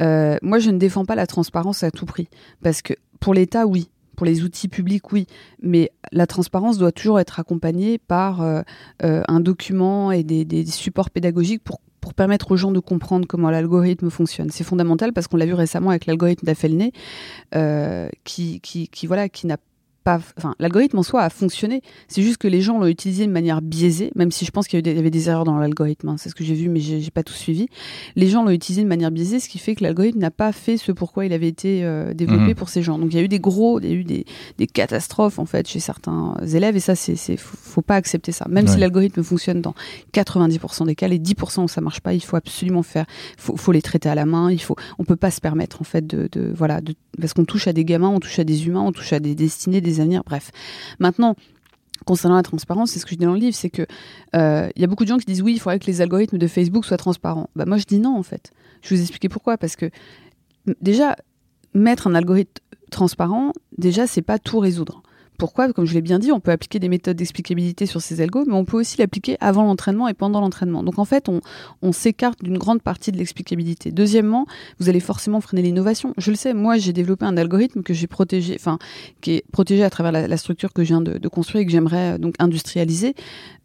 Euh, 0.00 0.36
moi, 0.42 0.58
je 0.58 0.70
ne 0.70 0.78
défends 0.78 1.04
pas 1.04 1.14
la 1.14 1.26
transparence 1.26 1.82
à 1.82 1.90
tout 1.90 2.06
prix, 2.06 2.28
parce 2.62 2.82
que 2.82 2.94
pour 3.18 3.34
l'État, 3.34 3.66
oui, 3.66 3.90
pour 4.16 4.26
les 4.26 4.42
outils 4.42 4.68
publics, 4.68 5.12
oui, 5.12 5.26
mais 5.62 5.90
la 6.12 6.26
transparence 6.26 6.78
doit 6.78 6.92
toujours 6.92 7.20
être 7.20 7.40
accompagnée 7.40 7.98
par 7.98 8.42
euh, 8.42 8.62
euh, 9.02 9.22
un 9.28 9.40
document 9.40 10.12
et 10.12 10.22
des, 10.22 10.66
supports 10.66 11.10
pédagogiques 11.10 11.62
pour, 11.62 11.80
pour, 12.00 12.14
permettre 12.14 12.52
aux 12.52 12.56
gens 12.56 12.70
de 12.70 12.80
comprendre 12.80 13.26
comment 13.26 13.50
l'algorithme 13.50 14.10
fonctionne. 14.10 14.50
C'est 14.50 14.64
fondamental 14.64 15.12
parce 15.12 15.26
qu'on 15.26 15.36
l'a 15.36 15.46
vu 15.46 15.54
récemment 15.54 15.90
avec 15.90 16.06
l'algorithme 16.06 16.46
d'Affelney, 16.46 16.92
qui, 18.24 18.60
qui, 18.60 18.88
qui, 18.88 19.06
voilà, 19.06 19.28
qui 19.28 19.46
n'a 19.46 19.56
enfin, 20.06 20.54
l'algorithme 20.58 20.98
en 20.98 21.02
soi 21.02 21.22
a 21.22 21.30
fonctionné. 21.30 21.82
C'est 22.08 22.22
juste 22.22 22.38
que 22.38 22.48
les 22.48 22.60
gens 22.60 22.78
l'ont 22.78 22.86
utilisé 22.86 23.26
de 23.26 23.32
manière 23.32 23.62
biaisée, 23.62 24.10
même 24.14 24.30
si 24.30 24.44
je 24.44 24.50
pense 24.50 24.66
qu'il 24.66 24.86
y 24.86 24.98
avait 24.98 25.10
des 25.10 25.28
erreurs 25.28 25.44
dans 25.44 25.56
l'algorithme. 25.58 26.08
Hein. 26.08 26.16
c'est 26.18 26.28
ce 26.28 26.34
que 26.34 26.44
j'ai 26.44 26.54
vu, 26.54 26.68
mais 26.68 26.80
j'ai 26.80 27.10
pas 27.10 27.22
tout 27.22 27.34
suivi. 27.34 27.68
Les 28.16 28.28
gens 28.28 28.42
l'ont 28.42 28.50
utilisé 28.50 28.82
de 28.82 28.88
manière 28.88 29.10
biaisée, 29.10 29.40
ce 29.40 29.48
qui 29.48 29.58
fait 29.58 29.74
que 29.74 29.82
l'algorithme 29.82 30.18
n'a 30.18 30.30
pas 30.30 30.52
fait 30.52 30.76
ce 30.76 30.92
pourquoi 30.92 31.24
il 31.24 31.32
avait 31.32 31.48
été 31.48 31.84
euh, 31.84 32.14
développé 32.14 32.48
mhm. 32.48 32.54
pour 32.54 32.68
ces 32.68 32.82
gens. 32.82 32.98
Donc 32.98 33.12
il 33.12 33.16
y 33.16 33.20
a 33.20 33.22
eu 33.22 33.28
des 33.28 33.40
gros, 33.40 33.80
il 33.80 33.86
y 33.86 33.90
a 33.90 33.94
eu 33.94 34.04
des, 34.04 34.24
des 34.58 34.66
catastrophes 34.66 35.38
en 35.38 35.46
fait 35.46 35.66
chez 35.68 35.80
certains 35.80 36.34
élèves, 36.52 36.76
et 36.76 36.80
ça, 36.80 36.94
c'est, 36.94 37.16
faut, 37.36 37.82
pas 37.82 37.96
accepter 37.96 38.32
ça. 38.32 38.46
Même 38.48 38.66
si 38.66 38.78
l'algorithme 38.78 39.22
fonctionne 39.22 39.60
dans 39.60 39.74
90% 40.12 40.86
des 40.86 40.94
cas, 40.94 41.08
les 41.08 41.18
10% 41.18 41.64
où 41.64 41.68
ça 41.68 41.80
marche 41.80 42.00
pas, 42.00 42.14
il 42.14 42.20
faut 42.20 42.36
absolument 42.36 42.82
faire, 42.82 43.06
faut, 43.36 43.56
faut 43.56 43.72
les 43.72 43.82
traiter 43.82 44.08
à 44.08 44.14
la 44.14 44.26
main. 44.26 44.50
Il 44.50 44.60
faut, 44.60 44.76
on 44.98 45.04
peut 45.04 45.16
pas 45.16 45.30
se 45.30 45.40
permettre 45.40 45.80
en 45.80 45.84
fait 45.84 46.06
de, 46.06 46.28
de 46.30 46.52
voilà, 46.54 46.80
de, 46.80 46.94
parce 47.20 47.32
qu'on 47.32 47.44
touche 47.44 47.66
à 47.66 47.72
des 47.72 47.84
gamins, 47.84 48.08
on 48.08 48.20
touche 48.20 48.38
à 48.38 48.44
des 48.44 48.66
humains, 48.66 48.82
on 48.82 48.92
touche 48.92 49.12
à 49.12 49.20
des 49.20 49.34
destinées, 49.34 49.80
des 49.80 49.89
bref. 50.24 50.50
Maintenant, 50.98 51.34
concernant 52.06 52.36
la 52.36 52.42
transparence, 52.42 52.90
c'est 52.90 52.98
ce 52.98 53.04
que 53.04 53.12
je 53.12 53.16
dis 53.16 53.24
dans 53.24 53.32
le 53.32 53.38
livre, 53.38 53.54
c'est 53.54 53.70
que 53.70 53.86
euh, 54.34 54.68
il 54.74 54.82
y 54.82 54.84
a 54.84 54.86
beaucoup 54.86 55.04
de 55.04 55.08
gens 55.08 55.18
qui 55.18 55.26
disent 55.26 55.42
oui, 55.42 55.54
il 55.54 55.60
faudrait 55.60 55.78
que 55.78 55.86
les 55.86 56.00
algorithmes 56.00 56.38
de 56.38 56.46
Facebook 56.46 56.84
soient 56.84 56.96
transparents. 56.96 57.50
Bah 57.56 57.64
moi 57.66 57.76
je 57.76 57.84
dis 57.84 57.98
non 57.98 58.16
en 58.16 58.22
fait. 58.22 58.52
Je 58.82 58.90
vais 58.90 58.96
vous 58.96 59.02
expliquer 59.02 59.28
pourquoi. 59.28 59.58
Parce 59.58 59.76
que 59.76 59.90
déjà 60.80 61.16
mettre 61.74 62.06
un 62.06 62.14
algorithme 62.14 62.62
transparent, 62.90 63.52
déjà 63.78 64.06
c'est 64.06 64.22
pas 64.22 64.38
tout 64.38 64.58
résoudre. 64.58 65.02
Pourquoi 65.40 65.72
Comme 65.72 65.86
je 65.86 65.94
l'ai 65.94 66.02
bien 66.02 66.18
dit, 66.18 66.32
on 66.32 66.38
peut 66.38 66.50
appliquer 66.50 66.78
des 66.80 66.90
méthodes 66.90 67.16
d'explicabilité 67.16 67.86
sur 67.86 68.02
ces 68.02 68.20
algos, 68.20 68.44
mais 68.46 68.52
on 68.52 68.66
peut 68.66 68.76
aussi 68.76 68.98
l'appliquer 68.98 69.38
avant 69.40 69.62
l'entraînement 69.62 70.06
et 70.06 70.12
pendant 70.12 70.42
l'entraînement. 70.42 70.82
Donc 70.82 70.98
en 70.98 71.06
fait, 71.06 71.30
on, 71.30 71.92
s'écarte 71.92 72.44
d'une 72.44 72.58
grande 72.58 72.82
partie 72.82 73.10
de 73.10 73.16
l'explicabilité. 73.16 73.90
Deuxièmement, 73.90 74.44
vous 74.78 74.90
allez 74.90 75.00
forcément 75.00 75.40
freiner 75.40 75.62
l'innovation. 75.62 76.12
Je 76.18 76.30
le 76.30 76.36
sais, 76.36 76.52
moi 76.52 76.76
j'ai 76.76 76.92
développé 76.92 77.24
un 77.24 77.38
algorithme 77.38 77.82
que 77.82 77.94
j'ai 77.94 78.06
protégé, 78.06 78.54
enfin 78.54 78.78
qui 79.22 79.32
est 79.32 79.44
protégé 79.50 79.82
à 79.82 79.88
travers 79.88 80.12
la, 80.12 80.36
structure 80.36 80.74
que 80.74 80.84
je 80.84 80.88
viens 80.88 81.00
de, 81.00 81.28
construire 81.28 81.62
et 81.62 81.66
que 81.66 81.72
j'aimerais 81.72 82.14
euh, 82.14 82.18
donc 82.18 82.34
industrialiser. 82.38 83.14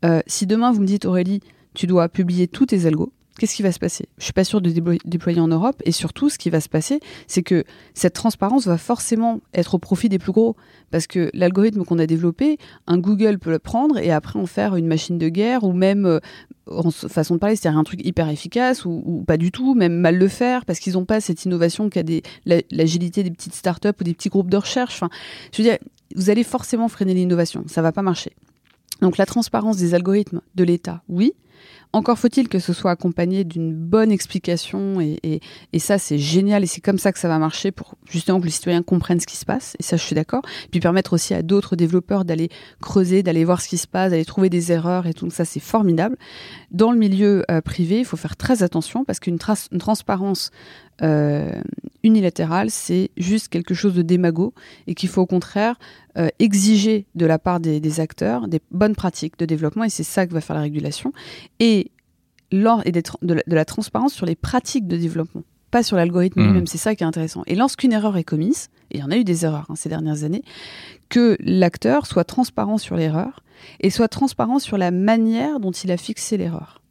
Euh, 0.05 0.21
si 0.27 0.47
demain 0.47 0.71
vous 0.71 0.79
me 0.79 0.87
dites 0.87 1.03
Aurélie, 1.03 1.41
tu 1.73 1.87
dois 1.87 2.07
publier 2.07 2.47
tous 2.47 2.67
tes 2.67 2.85
algos, 2.85 3.11
qu'est-ce 3.37 3.55
qui 3.55 3.63
va 3.63 3.71
se 3.71 3.79
passer? 3.79 4.07
Je 4.17 4.23
suis 4.23 4.33
pas 4.33 4.43
sûre 4.43 4.61
de 4.61 4.69
déployer 5.05 5.39
en 5.39 5.47
Europe. 5.47 5.81
Et 5.85 5.91
surtout 5.91 6.29
ce 6.29 6.37
qui 6.37 6.49
va 6.49 6.61
se 6.61 6.69
passer, 6.69 6.99
c'est 7.27 7.43
que 7.43 7.63
cette 7.93 8.13
transparence 8.13 8.65
va 8.67 8.77
forcément 8.77 9.41
être 9.53 9.75
au 9.75 9.79
profit 9.79 10.09
des 10.09 10.19
plus 10.19 10.31
gros. 10.31 10.55
Parce 10.91 11.07
que 11.07 11.29
l'algorithme 11.33 11.83
qu'on 11.83 11.99
a 11.99 12.05
développé, 12.05 12.57
un 12.87 12.97
Google 12.97 13.39
peut 13.39 13.51
le 13.51 13.59
prendre 13.59 13.97
et 13.97 14.11
après 14.11 14.39
en 14.39 14.45
faire 14.45 14.75
une 14.75 14.87
machine 14.87 15.17
de 15.17 15.29
guerre 15.29 15.63
ou 15.63 15.73
même 15.73 16.05
euh, 16.05 16.19
en 16.67 16.91
façon 16.91 17.35
de 17.35 17.39
parler, 17.39 17.55
c'est-à-dire 17.55 17.79
un 17.79 17.83
truc 17.83 18.05
hyper 18.05 18.29
efficace 18.29 18.85
ou, 18.85 19.23
pas 19.27 19.37
du 19.37 19.51
tout, 19.51 19.75
même 19.75 19.95
mal 19.95 20.17
le 20.17 20.27
faire 20.27 20.65
parce 20.65 20.79
qu'ils 20.79 20.93
n'ont 20.93 21.05
pas 21.05 21.21
cette 21.21 21.43
innovation 21.45 21.89
qu'a 21.89 22.03
l'agilité 22.45 23.23
des 23.23 23.31
petites 23.31 23.53
startups 23.53 23.89
ou 23.99 24.03
des 24.03 24.13
petits 24.13 24.29
groupes 24.29 24.49
de 24.49 24.57
recherche. 24.57 24.95
Enfin, 24.95 25.09
je 25.51 25.61
veux 25.61 25.67
dire, 25.67 25.77
vous 26.15 26.29
allez 26.29 26.43
forcément 26.43 26.87
freiner 26.87 27.13
l'innovation, 27.13 27.63
ça 27.67 27.81
va 27.81 27.91
pas 27.91 28.01
marcher. 28.01 28.31
Donc 29.01 29.17
la 29.17 29.25
transparence 29.25 29.77
des 29.77 29.93
algorithmes 29.93 30.41
de 30.55 30.63
l'État, 30.63 31.01
oui, 31.09 31.33
encore 31.95 32.19
faut-il 32.19 32.49
que 32.49 32.59
ce 32.59 32.73
soit 32.73 32.91
accompagné 32.91 33.45
d'une 33.45 33.73
bonne 33.73 34.11
explication 34.11 34.99
et, 34.99 35.39
ça 35.79 35.97
c'est 35.97 36.17
génial 36.17 36.63
et 36.63 36.67
c'est 36.67 36.81
comme 36.81 36.97
ça 36.97 37.13
que 37.13 37.19
ça 37.19 37.27
va 37.29 37.39
marcher 37.39 37.71
pour 37.71 37.95
justement 38.09 38.39
que 38.39 38.45
le 38.45 38.51
citoyen 38.51 38.83
comprenne 38.83 39.19
ce 39.19 39.25
qui 39.25 39.37
se 39.37 39.45
passe 39.45 39.77
et 39.79 39.83
ça 39.83 39.95
je 39.95 40.03
suis 40.03 40.15
d'accord. 40.15 40.41
Puis 40.71 40.81
permettre 40.81 41.13
aussi 41.13 41.33
à 41.33 41.41
d'autres 41.41 41.75
développeurs 41.75 42.25
d'aller 42.25 42.49
creuser, 42.81 43.23
d'aller 43.23 43.45
voir 43.45 43.61
ce 43.61 43.69
qui 43.69 43.77
se 43.77 43.87
passe, 43.87 44.11
d'aller 44.11 44.25
trouver 44.25 44.49
des 44.49 44.73
erreurs 44.73 45.07
et 45.07 45.13
tout 45.13 45.29
ça 45.29 45.45
c'est 45.45 45.61
formidable. 45.61 46.17
Dans 46.71 46.91
le 46.91 46.97
milieu 46.97 47.43
euh, 47.49 47.61
privé, 47.61 47.99
il 47.99 48.05
faut 48.05 48.17
faire 48.17 48.35
très 48.35 48.61
attention 48.61 49.05
parce 49.05 49.21
qu'une 49.21 49.39
transparence 49.39 50.51
euh, 50.51 50.84
unilatérale, 52.05 52.69
c'est 52.69 53.09
juste 53.17 53.49
quelque 53.49 53.73
chose 53.73 53.93
de 53.93 54.01
démago 54.01 54.53
et 54.87 54.95
qu'il 54.95 55.09
faut 55.09 55.21
au 55.21 55.25
contraire 55.25 55.77
euh, 56.17 56.29
exiger 56.39 57.05
de 57.15 57.25
la 57.25 57.39
part 57.39 57.59
des, 57.59 57.99
acteurs 57.99 58.47
des 58.47 58.61
bonnes 58.71 58.95
pratiques 58.95 59.37
de 59.37 59.45
développement 59.45 59.83
et 59.83 59.89
c'est 59.89 60.03
ça 60.03 60.25
que 60.25 60.33
va 60.33 60.39
faire 60.39 60.55
la 60.55 60.61
régulation 60.61 61.11
et, 61.59 61.91
et 62.51 62.91
de, 62.91 63.43
la, 63.47 63.65
transparence 63.65 64.13
sur 64.13 64.25
les 64.25 64.35
pratiques 64.35 64.87
de 64.87 64.97
développement 64.97 65.43
pas 65.71 65.83
sur 65.83 65.97
l'algorithme 65.97 66.39
mmh. 66.39 66.45
lui-même, 66.45 66.67
c'est 66.67 66.77
ça 66.77 66.95
qui 66.95 67.03
est 67.03 67.07
intéressant. 67.07 67.43
Et 67.47 67.55
lorsqu'une 67.55 67.91
erreur 67.91 68.15
est 68.15 68.23
commise, 68.23 68.69
et 68.91 68.97
il 68.97 69.01
y 69.01 69.03
en 69.03 69.11
a 69.11 69.17
eu 69.17 69.25
des 69.25 69.43
erreurs 69.43 69.65
hein, 69.67 69.75
ces 69.75 69.89
dernières 69.89 70.23
années, 70.23 70.43
que 71.09 71.35
l'acteur 71.41 72.05
soit 72.05 72.23
transparent 72.23 72.77
sur 72.77 72.95
l'erreur 72.95 73.43
et 73.81 73.89
soit 73.89 74.07
transparent 74.07 74.59
sur 74.59 74.77
la 74.77 74.91
manière 74.91 75.59
dont 75.59 75.71
il 75.71 75.91
a 75.91 75.97
fixé 75.97 76.37
l'erreur. 76.37 76.81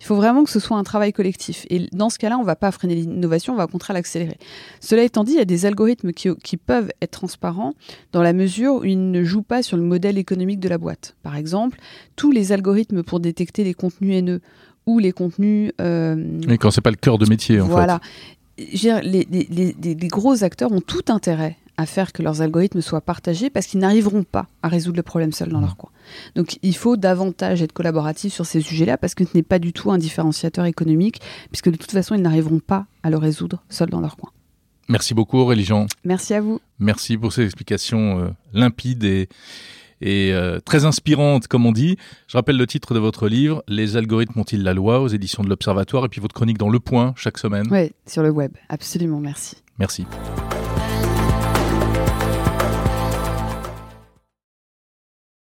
Il 0.00 0.06
faut 0.06 0.16
vraiment 0.16 0.44
que 0.44 0.50
ce 0.50 0.60
soit 0.60 0.76
un 0.76 0.84
travail 0.84 1.12
collectif. 1.12 1.66
Et 1.70 1.88
dans 1.92 2.10
ce 2.10 2.18
cas-là, 2.18 2.36
on 2.36 2.42
ne 2.42 2.46
va 2.46 2.56
pas 2.56 2.70
freiner 2.70 2.94
l'innovation, 2.94 3.54
on 3.54 3.56
va 3.56 3.64
au 3.64 3.68
contraire 3.68 3.94
l'accélérer. 3.94 4.38
Cela 4.80 5.02
étant 5.02 5.24
dit, 5.24 5.32
il 5.32 5.38
y 5.38 5.40
a 5.40 5.44
des 5.44 5.66
algorithmes 5.66 6.12
qui, 6.12 6.56
peuvent 6.56 6.90
être 7.00 7.12
transparents 7.12 7.74
dans 8.12 8.22
la 8.22 8.32
mesure 8.32 8.76
où 8.76 8.84
ils 8.84 9.10
ne 9.10 9.22
jouent 9.22 9.42
pas 9.42 9.62
sur 9.62 9.76
le 9.76 9.82
modèle 9.82 10.18
économique 10.18 10.60
de 10.60 10.68
la 10.68 10.78
boîte. 10.78 11.16
Par 11.22 11.36
exemple, 11.36 11.78
tous 12.16 12.30
les 12.30 12.52
algorithmes 12.52 13.02
pour 13.02 13.20
détecter 13.20 13.64
les 13.64 13.74
contenus 13.74 14.16
haineux 14.16 14.40
ou 14.86 14.98
les 14.98 15.12
contenus... 15.12 15.72
Euh, 15.80 16.40
Et 16.48 16.58
quand 16.58 16.70
c'est 16.70 16.80
pas 16.80 16.90
le 16.90 16.96
cœur 16.96 17.18
de 17.18 17.28
métier, 17.28 17.60
en 17.60 17.66
voilà. 17.66 18.00
fait. 18.56 19.02
les, 19.02 19.26
les, 19.30 20.08
gros 20.08 20.42
acteurs 20.44 20.72
ont 20.72 20.80
tout 20.80 21.04
intérêt 21.08 21.56
à 21.78 21.86
faire 21.86 22.12
que 22.12 22.22
leurs 22.22 22.42
algorithmes 22.42 22.82
soient 22.82 23.00
partagés 23.00 23.50
parce 23.50 23.66
qu'ils 23.66 23.80
n'arriveront 23.80 24.24
pas 24.24 24.46
à 24.62 24.68
résoudre 24.68 24.96
le 24.96 25.02
problème 25.04 25.32
seuls 25.32 25.48
dans 25.48 25.60
leur 25.60 25.76
coin. 25.76 25.90
Donc 26.34 26.58
il 26.62 26.76
faut 26.76 26.96
davantage 26.96 27.62
être 27.62 27.72
collaboratif 27.72 28.34
sur 28.34 28.44
ces 28.44 28.60
sujets-là 28.60 28.98
parce 28.98 29.14
que 29.14 29.24
ce 29.24 29.30
n'est 29.34 29.44
pas 29.44 29.60
du 29.60 29.72
tout 29.72 29.92
un 29.92 29.96
différenciateur 29.96 30.64
économique 30.66 31.20
puisque 31.50 31.70
de 31.70 31.76
toute 31.76 31.92
façon 31.92 32.16
ils 32.16 32.20
n'arriveront 32.20 32.58
pas 32.58 32.86
à 33.04 33.10
le 33.10 33.16
résoudre 33.16 33.62
seuls 33.70 33.90
dans 33.90 34.00
leur 34.00 34.16
coin. 34.16 34.30
Merci 34.88 35.14
beaucoup 35.14 35.38
Aurélie 35.38 35.64
Jean. 35.64 35.86
Merci 36.04 36.34
à 36.34 36.40
vous. 36.40 36.60
Merci 36.80 37.16
pour 37.16 37.32
ces 37.32 37.44
explications 37.44 38.24
euh, 38.24 38.28
limpides 38.52 39.04
et, 39.04 39.28
et 40.00 40.32
euh, 40.32 40.58
très 40.58 40.84
inspirantes 40.84 41.46
comme 41.46 41.64
on 41.64 41.72
dit. 41.72 41.96
Je 42.26 42.36
rappelle 42.36 42.56
le 42.56 42.66
titre 42.66 42.92
de 42.92 42.98
votre 42.98 43.28
livre, 43.28 43.62
Les 43.68 43.96
algorithmes 43.96 44.40
ont-ils 44.40 44.64
la 44.64 44.74
loi 44.74 45.00
aux 45.00 45.08
éditions 45.08 45.44
de 45.44 45.48
l'Observatoire 45.48 46.06
et 46.06 46.08
puis 46.08 46.20
votre 46.20 46.34
chronique 46.34 46.58
dans 46.58 46.70
Le 46.70 46.80
Point 46.80 47.14
chaque 47.16 47.38
semaine. 47.38 47.68
Oui, 47.70 47.92
sur 48.04 48.24
le 48.24 48.30
web, 48.30 48.50
absolument, 48.68 49.20
merci. 49.20 49.58
Merci. 49.78 50.06